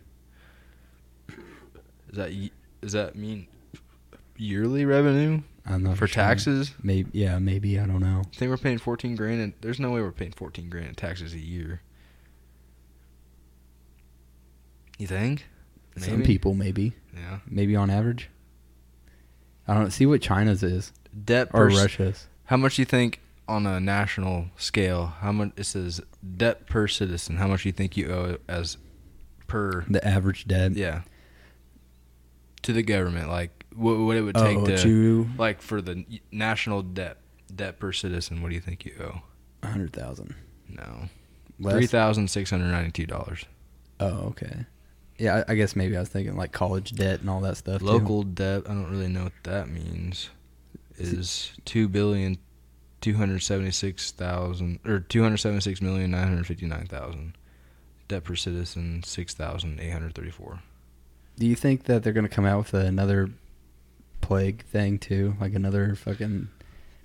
[2.10, 2.50] Is that
[2.82, 3.46] does that mean
[4.36, 5.96] yearly revenue I'm not know.
[5.96, 6.22] for sure.
[6.22, 6.74] taxes?
[6.82, 8.22] Maybe yeah, maybe I don't know.
[8.26, 10.94] I think we're paying fourteen grand, and there's no way we're paying fourteen grand in
[10.94, 11.80] taxes a year.
[15.02, 15.46] You think?
[15.96, 17.40] Some people maybe, Yeah.
[17.44, 18.30] maybe on average.
[19.66, 20.92] I don't see what China's is
[21.24, 22.28] Debt or per Russia's.
[22.44, 25.06] How much do you think on a national scale?
[25.06, 26.00] How much it says
[26.36, 27.36] debt per citizen?
[27.38, 28.76] How much do you think you owe as
[29.48, 29.84] per?
[29.88, 30.76] The average debt.
[30.76, 31.02] Yeah.
[32.62, 36.04] To the government, like what, what it would take oh, to, to like for the
[36.30, 37.16] national debt
[37.52, 38.40] debt per citizen.
[38.40, 39.22] What do you think you owe?
[39.64, 40.36] a hundred thousand.
[40.68, 41.08] No,
[41.58, 41.74] Less?
[41.74, 43.44] three thousand six hundred ninety-two dollars.
[43.98, 44.66] Oh, okay.
[45.18, 47.80] Yeah, I, I guess maybe I was thinking like college debt and all that stuff.
[47.80, 47.86] too.
[47.86, 48.62] Local debt.
[48.66, 50.30] I don't really know what that means.
[50.98, 52.38] Is two billion
[53.00, 57.36] two hundred seventy-six thousand or two hundred seventy-six million nine hundred fifty-nine thousand.
[58.08, 60.60] Debt per citizen six thousand eight hundred thirty-four.
[61.38, 63.30] Do you think that they're gonna come out with another
[64.20, 66.48] plague thing too, like another fucking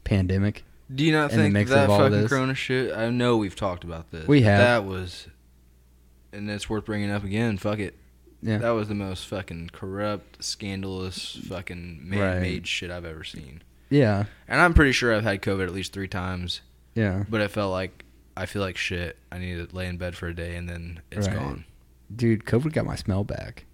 [0.04, 0.64] pandemic?
[0.94, 2.30] Do you not think that fucking this?
[2.30, 2.96] Corona shit?
[2.96, 4.28] I know we've talked about this.
[4.28, 4.60] We have.
[4.60, 5.28] That was,
[6.34, 7.58] and it's worth bringing up again.
[7.58, 7.96] Fuck it.
[8.42, 8.60] Yeah.
[8.60, 13.64] That was the most fucking corrupt, scandalous, fucking man-made shit I've ever seen.
[13.90, 16.62] Yeah, And I'm pretty sure I've had COVID at least three times,
[16.94, 17.24] yeah.
[17.30, 18.04] but it felt like
[18.36, 19.18] I feel like shit.
[19.32, 21.38] I need to lay in bed for a day and then it's Right.
[21.38, 21.66] gone.
[22.16, 23.66] Dude, COVID got my smell back.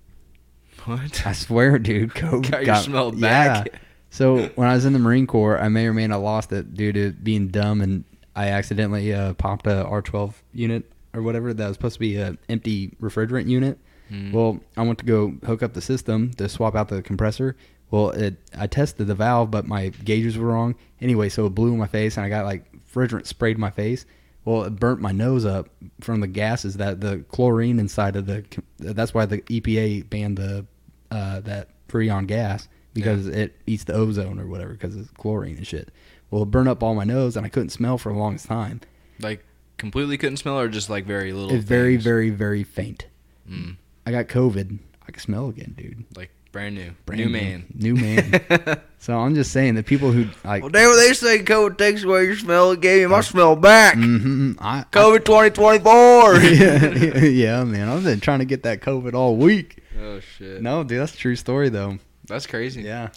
[0.86, 1.26] What?
[1.26, 3.20] I swear, dude, COVID Got your smell Yeah.
[3.64, 3.74] back.
[4.10, 6.74] So when I was in the Marine Corps, I may or may not lost it
[6.76, 8.04] due to being dumb, and
[8.36, 12.38] I accidentally uh, popped a R12 unit or whatever that was supposed to be an
[12.49, 13.80] empty refrigerant unit.
[14.11, 14.32] Mm.
[14.32, 17.55] Well, I went to go hook up the system to swap out the compressor.
[17.91, 20.76] Well, it I tested the valve, but my gauges were wrong.
[20.99, 23.70] Anyway, so it blew in my face, and I got like refrigerant sprayed in my
[23.70, 24.05] face.
[24.45, 25.70] Well, it burnt my nose up
[26.01, 28.43] from the gases that the chlorine inside of the.
[28.80, 30.66] That's why the EPA banned the
[31.11, 35.68] uh, that freon gas because it eats the ozone or whatever because it's chlorine and
[35.68, 35.89] shit.
[36.32, 38.82] Well, it burned up all my nose, and I couldn't smell for the longest time.
[39.20, 39.45] like
[39.84, 41.54] completely couldn't smell or just like very little.
[41.54, 42.06] It's very, things?
[42.06, 43.06] very, very faint.
[43.50, 43.76] Mm.
[44.06, 44.80] I got COVID.
[45.06, 46.06] I can smell again, dude.
[46.16, 48.80] like brand new, Brand new man, new man.
[49.00, 50.64] So I'm just saying the people who like.
[50.64, 52.72] well, they they say COVID takes away your smell.
[52.72, 53.96] It gave me my smell back.
[53.96, 56.36] Mhm, I, COVID twenty twenty four.
[56.40, 57.90] yeah, yeah, man.
[57.90, 59.84] I've been trying to get that COVID all week.
[60.02, 60.62] Oh shit.
[60.62, 61.98] No, dude, that's a true story though.
[62.28, 62.84] That's crazy.
[62.84, 63.10] Yeah.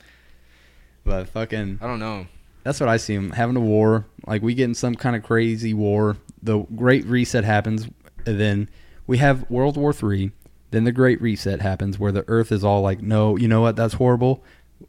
[1.05, 2.27] But fucking, I don't know.
[2.65, 3.15] that's what I see.
[3.15, 6.17] 'em having a war, like we get in some kind of crazy war.
[6.47, 7.89] The Great Reset happens,
[8.25, 8.69] and then
[9.07, 10.31] we have World War Three.
[10.71, 13.75] Then the Great Reset happens, where the Earth is all like, "No, you know what?
[13.77, 14.45] That's horrible.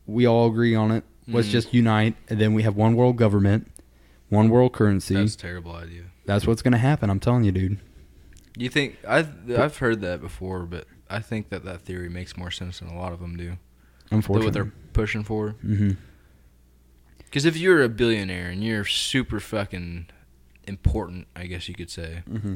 [0.05, 1.03] We all agree on it.
[1.27, 1.51] Let's Mhm.
[1.51, 3.71] just unite." And then we have one world government,
[4.29, 5.15] one world currency.
[5.15, 6.03] That's a terrible idea.
[6.25, 7.09] That's what's gonna happen.
[7.09, 7.79] I'm telling you, dude.
[8.55, 12.51] You think I've I've heard that before, but I think that that theory makes more
[12.51, 13.57] sense than a lot of them do.
[14.11, 14.45] Unfortunately.
[14.45, 15.51] what they're pushing for.
[15.61, 15.91] hmm
[17.25, 20.07] Because if you're a billionaire and you're super fucking
[20.67, 22.55] important, I guess you could say, hmm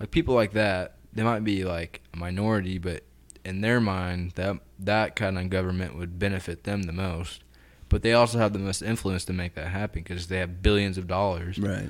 [0.00, 3.04] like people like that, they might be like a minority, but
[3.44, 7.44] in their mind, that that kind of government would benefit them the most.
[7.88, 10.98] But they also have the most influence to make that happen because they have billions
[10.98, 11.58] of dollars.
[11.58, 11.88] Right.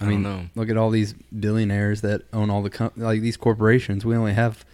[0.00, 0.48] I, I mean, don't know.
[0.54, 4.04] look at all these billionaires that own all the com- like these corporations.
[4.06, 4.64] We only have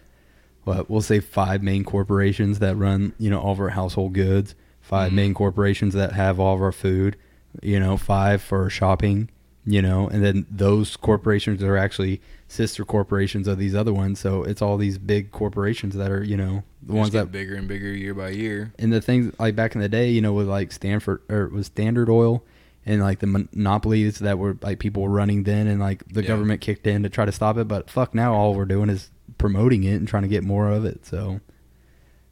[0.65, 4.55] what we'll say five main corporations that run you know all of our household goods.
[4.83, 5.15] 5 Mhm.
[5.17, 7.17] main corporations that have all of our food.
[7.63, 9.29] You know, five for shopping.
[9.67, 14.21] You know, and then those corporations are actually sister corporations of these other ones.
[14.21, 17.67] So it's all these big corporations that are, you know, the ones that bigger and
[17.67, 18.73] bigger year by year.
[18.79, 21.53] and the things like back in the day, you know, with like Stanford or it
[21.53, 22.45] was Standard Oil
[22.85, 26.29] and like the monopolies that were like people were running then, and like the Yeah.
[26.29, 27.67] government kicked in to try to stop it.
[27.67, 30.85] But fuck, now all we're doing is promoting it and trying to get more of
[30.85, 31.05] it.
[31.05, 31.41] So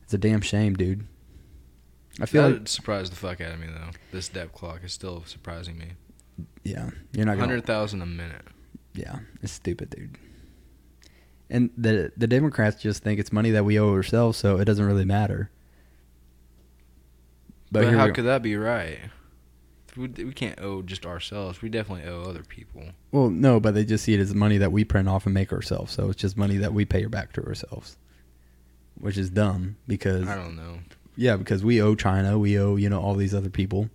[0.04, 1.04] it's a damn shame, dude.
[2.20, 3.90] I feel that like surprised the fuck out of me though.
[4.12, 5.94] This debt clock is still surprising me.
[6.64, 8.42] Yeah, you're not Hundred thousand a minute.
[8.94, 10.16] Yeah, it's stupid, dude.
[11.50, 14.84] And the the Democrats just think it's money that we owe ourselves, so it doesn't
[14.84, 15.50] really matter.
[17.70, 18.98] But, here how could that be right?
[19.96, 21.62] We, we can't owe just ourselves.
[21.62, 22.82] We definitely owe other people.
[23.12, 25.52] Well, no, but they just see it as money that we print off and make
[25.52, 25.92] ourselves.
[25.92, 27.96] So it's just money that we pay back to ourselves,
[28.98, 30.78] which is dumb because I don't know.
[31.16, 33.88] yeah, because we owe China, we owe you know all these other people.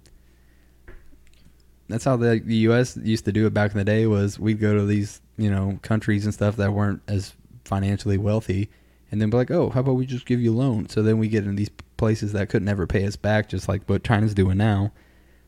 [1.90, 2.98] That's how the, the U.S.
[2.98, 4.06] used to do it back in the day.
[4.06, 7.34] Was we'd go to these you know countries and stuff that weren't as
[7.66, 8.70] financially wealthy,
[9.12, 10.88] and then be like, oh, how about we just give you a loan?
[10.90, 13.84] So then we get in these places that could never pay us back, just like
[13.88, 14.92] what China's doing now.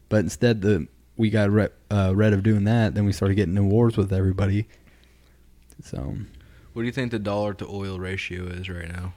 [0.09, 2.95] But instead, the we got re- uh, rid of doing that.
[2.95, 4.67] Then we started getting in wars with everybody.
[5.83, 6.15] So,
[6.73, 9.13] What do you think the dollar to oil ratio is right now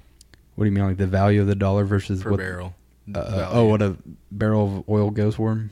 [0.54, 2.38] what do you mean, like the value of the dollar versus per what?
[2.38, 2.74] barrel?
[3.12, 3.96] Uh, uh, oh, what a
[4.30, 5.68] barrel of oil goes for?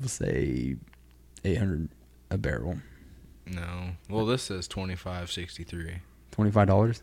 [0.00, 0.76] We'll say
[1.44, 1.90] eight hundred
[2.30, 2.78] a barrel,
[3.46, 3.90] No.
[4.08, 5.98] Well, this says twenty five sixty three.
[6.30, 7.02] twenty five dollars.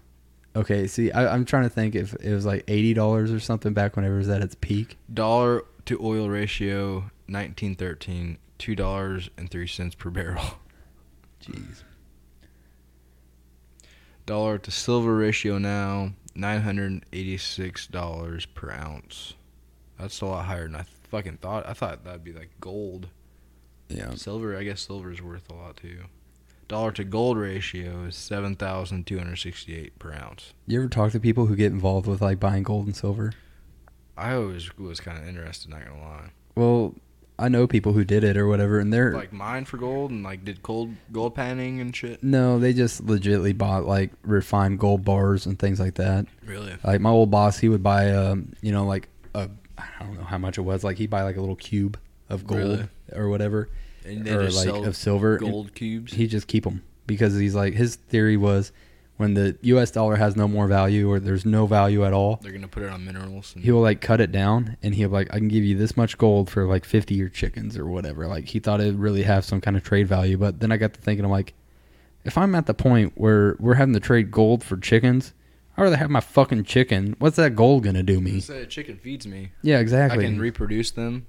[0.56, 3.74] Okay, see, I, I'm trying to think if it was like eighty dollars or something
[3.74, 4.98] back whenever it was at its peak.
[5.14, 8.38] Dollar to oil ratio nineteen thirteen.
[8.58, 10.42] Two dollars and three cents per barrel.
[11.44, 11.84] Jeez.
[14.26, 19.36] Dollar to silver ratio now nine hundred eighty six dollars per ounce.
[20.00, 21.68] That's a lot higher than I fucking thought.
[21.68, 23.08] I thought that'd be like gold.
[23.90, 24.16] Yeah.
[24.16, 26.02] Silver, I guess silver's worth a lot too.
[26.68, 30.54] Dollar to gold ratio is seven thousand two hundred sixty eight per ounce.
[30.66, 33.32] You ever talk to people who get involved with like buying gold and silver?
[34.18, 35.70] I always was kind of interested.
[35.70, 36.30] Not gonna lie.
[36.56, 36.96] Well,
[37.40, 40.24] I know people who did it or whatever, and they're Like mine for gold and
[40.24, 42.22] like did gold gold panning and shit.
[42.22, 46.26] no, they just legitly bought like refined gold bars and things like that.
[46.46, 46.76] Really?
[46.84, 50.24] Like my old boss, he would buy, um, you know, like a I don't know
[50.24, 50.84] how much it was.
[50.84, 51.98] Like he'd buy like a little cube
[52.30, 52.90] of gold Really?
[53.14, 53.70] or whatever,
[54.06, 55.38] And they or just like sell of silver.
[55.38, 56.14] gold cubes.
[56.14, 58.72] He just keep them because he's like his theory was
[59.18, 59.90] when the U.S.
[59.90, 62.90] dollar has no more value or there's no value at all, They're gonna put it
[62.90, 63.54] on minerals.
[63.56, 65.98] And he will like cut it down and he'll like I can give you this
[65.98, 68.28] much gold for like 50 year chickens or whatever.
[68.28, 70.94] Like he thought it'd really have some kind of trade value, but then I got
[70.94, 71.54] to thinking I'm like
[72.26, 75.34] if I'm at the point where we're having to trade gold for chickens,
[75.78, 77.16] I'd rather have my fucking chicken.
[77.20, 78.40] What's that gold gonna do me?
[78.40, 79.52] Say a chicken feeds me.
[79.62, 80.26] Yeah, exactly.
[80.26, 81.28] I can reproduce them.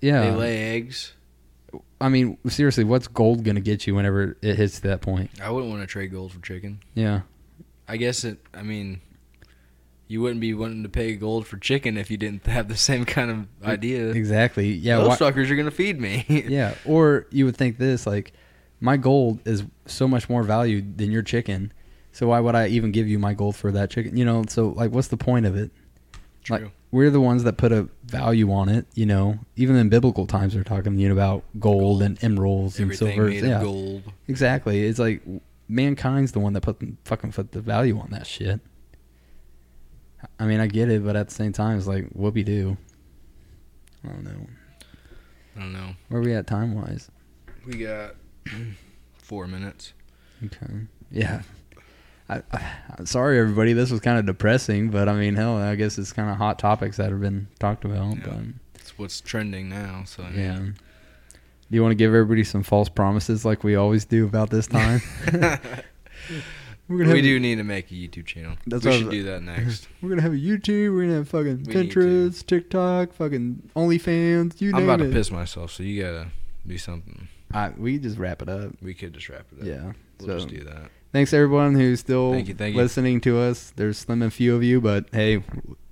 [0.00, 0.22] yeah.
[0.22, 1.14] They lay eggs.
[2.00, 5.30] I mean, seriously, what's gold gonna get you whenever it hits that point?
[5.42, 6.80] I wouldn't want to trade gold for chicken.
[6.94, 7.22] Yeah.
[7.88, 8.38] I guess it.
[8.52, 9.00] I mean,
[10.08, 13.04] you wouldn't be wanting to pay gold for chicken if you didn't have the same
[13.06, 14.10] kind of idea.
[14.10, 14.72] Exactly.
[14.72, 14.98] Yeah.
[14.98, 16.24] Those why- suckers are gonna feed me.
[16.48, 16.74] yeah.
[16.84, 18.32] Or you would think this like,
[18.78, 21.72] my gold is so much more valued than your chicken,
[22.16, 24.16] so why would I even give you my gold for that chicken?
[24.16, 24.42] You know.
[24.48, 25.70] So like, what's the point of it?
[26.42, 26.56] True.
[26.56, 28.86] Like, we're the ones that put a value on it.
[28.94, 32.86] You know, even in biblical times, they're talking you know about gold and emeralds and
[32.86, 33.34] Everything silvers.
[33.34, 33.56] made yeah.
[33.58, 34.02] of gold.
[34.28, 34.86] Exactly.
[34.86, 35.20] It's like
[35.68, 38.60] mankind's the one that put the, fucking put the value on that shit.
[40.40, 42.78] I mean, I get it, but at the same time, it's like whoopee doo.
[44.02, 44.46] I don't know.
[45.54, 45.90] I don't know.
[46.08, 47.10] Where are we at time wise?
[47.66, 48.14] We got
[49.18, 49.92] four minutes.
[50.42, 50.86] Okay.
[51.10, 51.42] Yeah.
[52.28, 52.42] I,
[52.98, 53.72] I'm sorry, everybody.
[53.72, 56.58] This was kind of depressing, but I mean, hell, I guess it's kind of hot
[56.58, 58.16] topics that have been talked about.
[58.16, 58.38] Yeah.
[58.74, 60.02] It's what's trending now.
[60.06, 60.58] So mean, yeah.
[60.58, 64.66] Do you want to give everybody some false promises like we always do about this
[64.66, 65.00] time?
[66.88, 68.56] We have- do need to make a YouTube channel.
[68.66, 69.88] That's we should do that next.
[70.00, 70.94] We're gonna have a YouTube.
[70.94, 71.74] We're gonna have fucking We.
[71.74, 74.60] Pinterest, TikTok, fucking OnlyFans.
[74.60, 76.28] You I'm name about to piss myself, so you gotta
[76.66, 77.28] do something.
[77.52, 78.70] I, we just wrap it up.
[78.80, 79.66] We could just wrap it up.
[79.66, 79.92] Yeah.
[80.20, 80.90] We'll so just do that.
[81.16, 82.82] Thanks everyone who's still Thank you, thank you.
[82.82, 83.72] listening to us.
[83.76, 85.42] There's slim and few of you, but hey,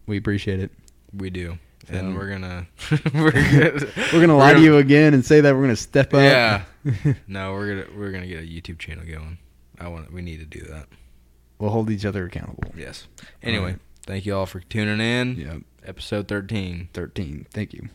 [0.06, 0.70] we appreciate it.
[1.16, 1.58] We do,
[1.88, 2.66] So- and we're gonna
[3.14, 6.20] we're gonna We're gonna lie to you again and say that we're gonna step up.
[6.20, 6.64] Yeah.
[7.26, 9.38] No, we're gonna we're gonna get a YouTube channel going.
[9.80, 10.86] I want we need to do that.
[11.58, 12.64] we'll hold each other accountable.
[12.76, 13.06] Yes.
[13.42, 13.80] Anyway, Alright.
[14.06, 15.36] thank you all for tuning in.
[15.36, 15.58] Yeah.
[15.88, 16.90] Episode thirteen.
[16.92, 17.46] Thirteen.
[17.52, 17.88] Thank you.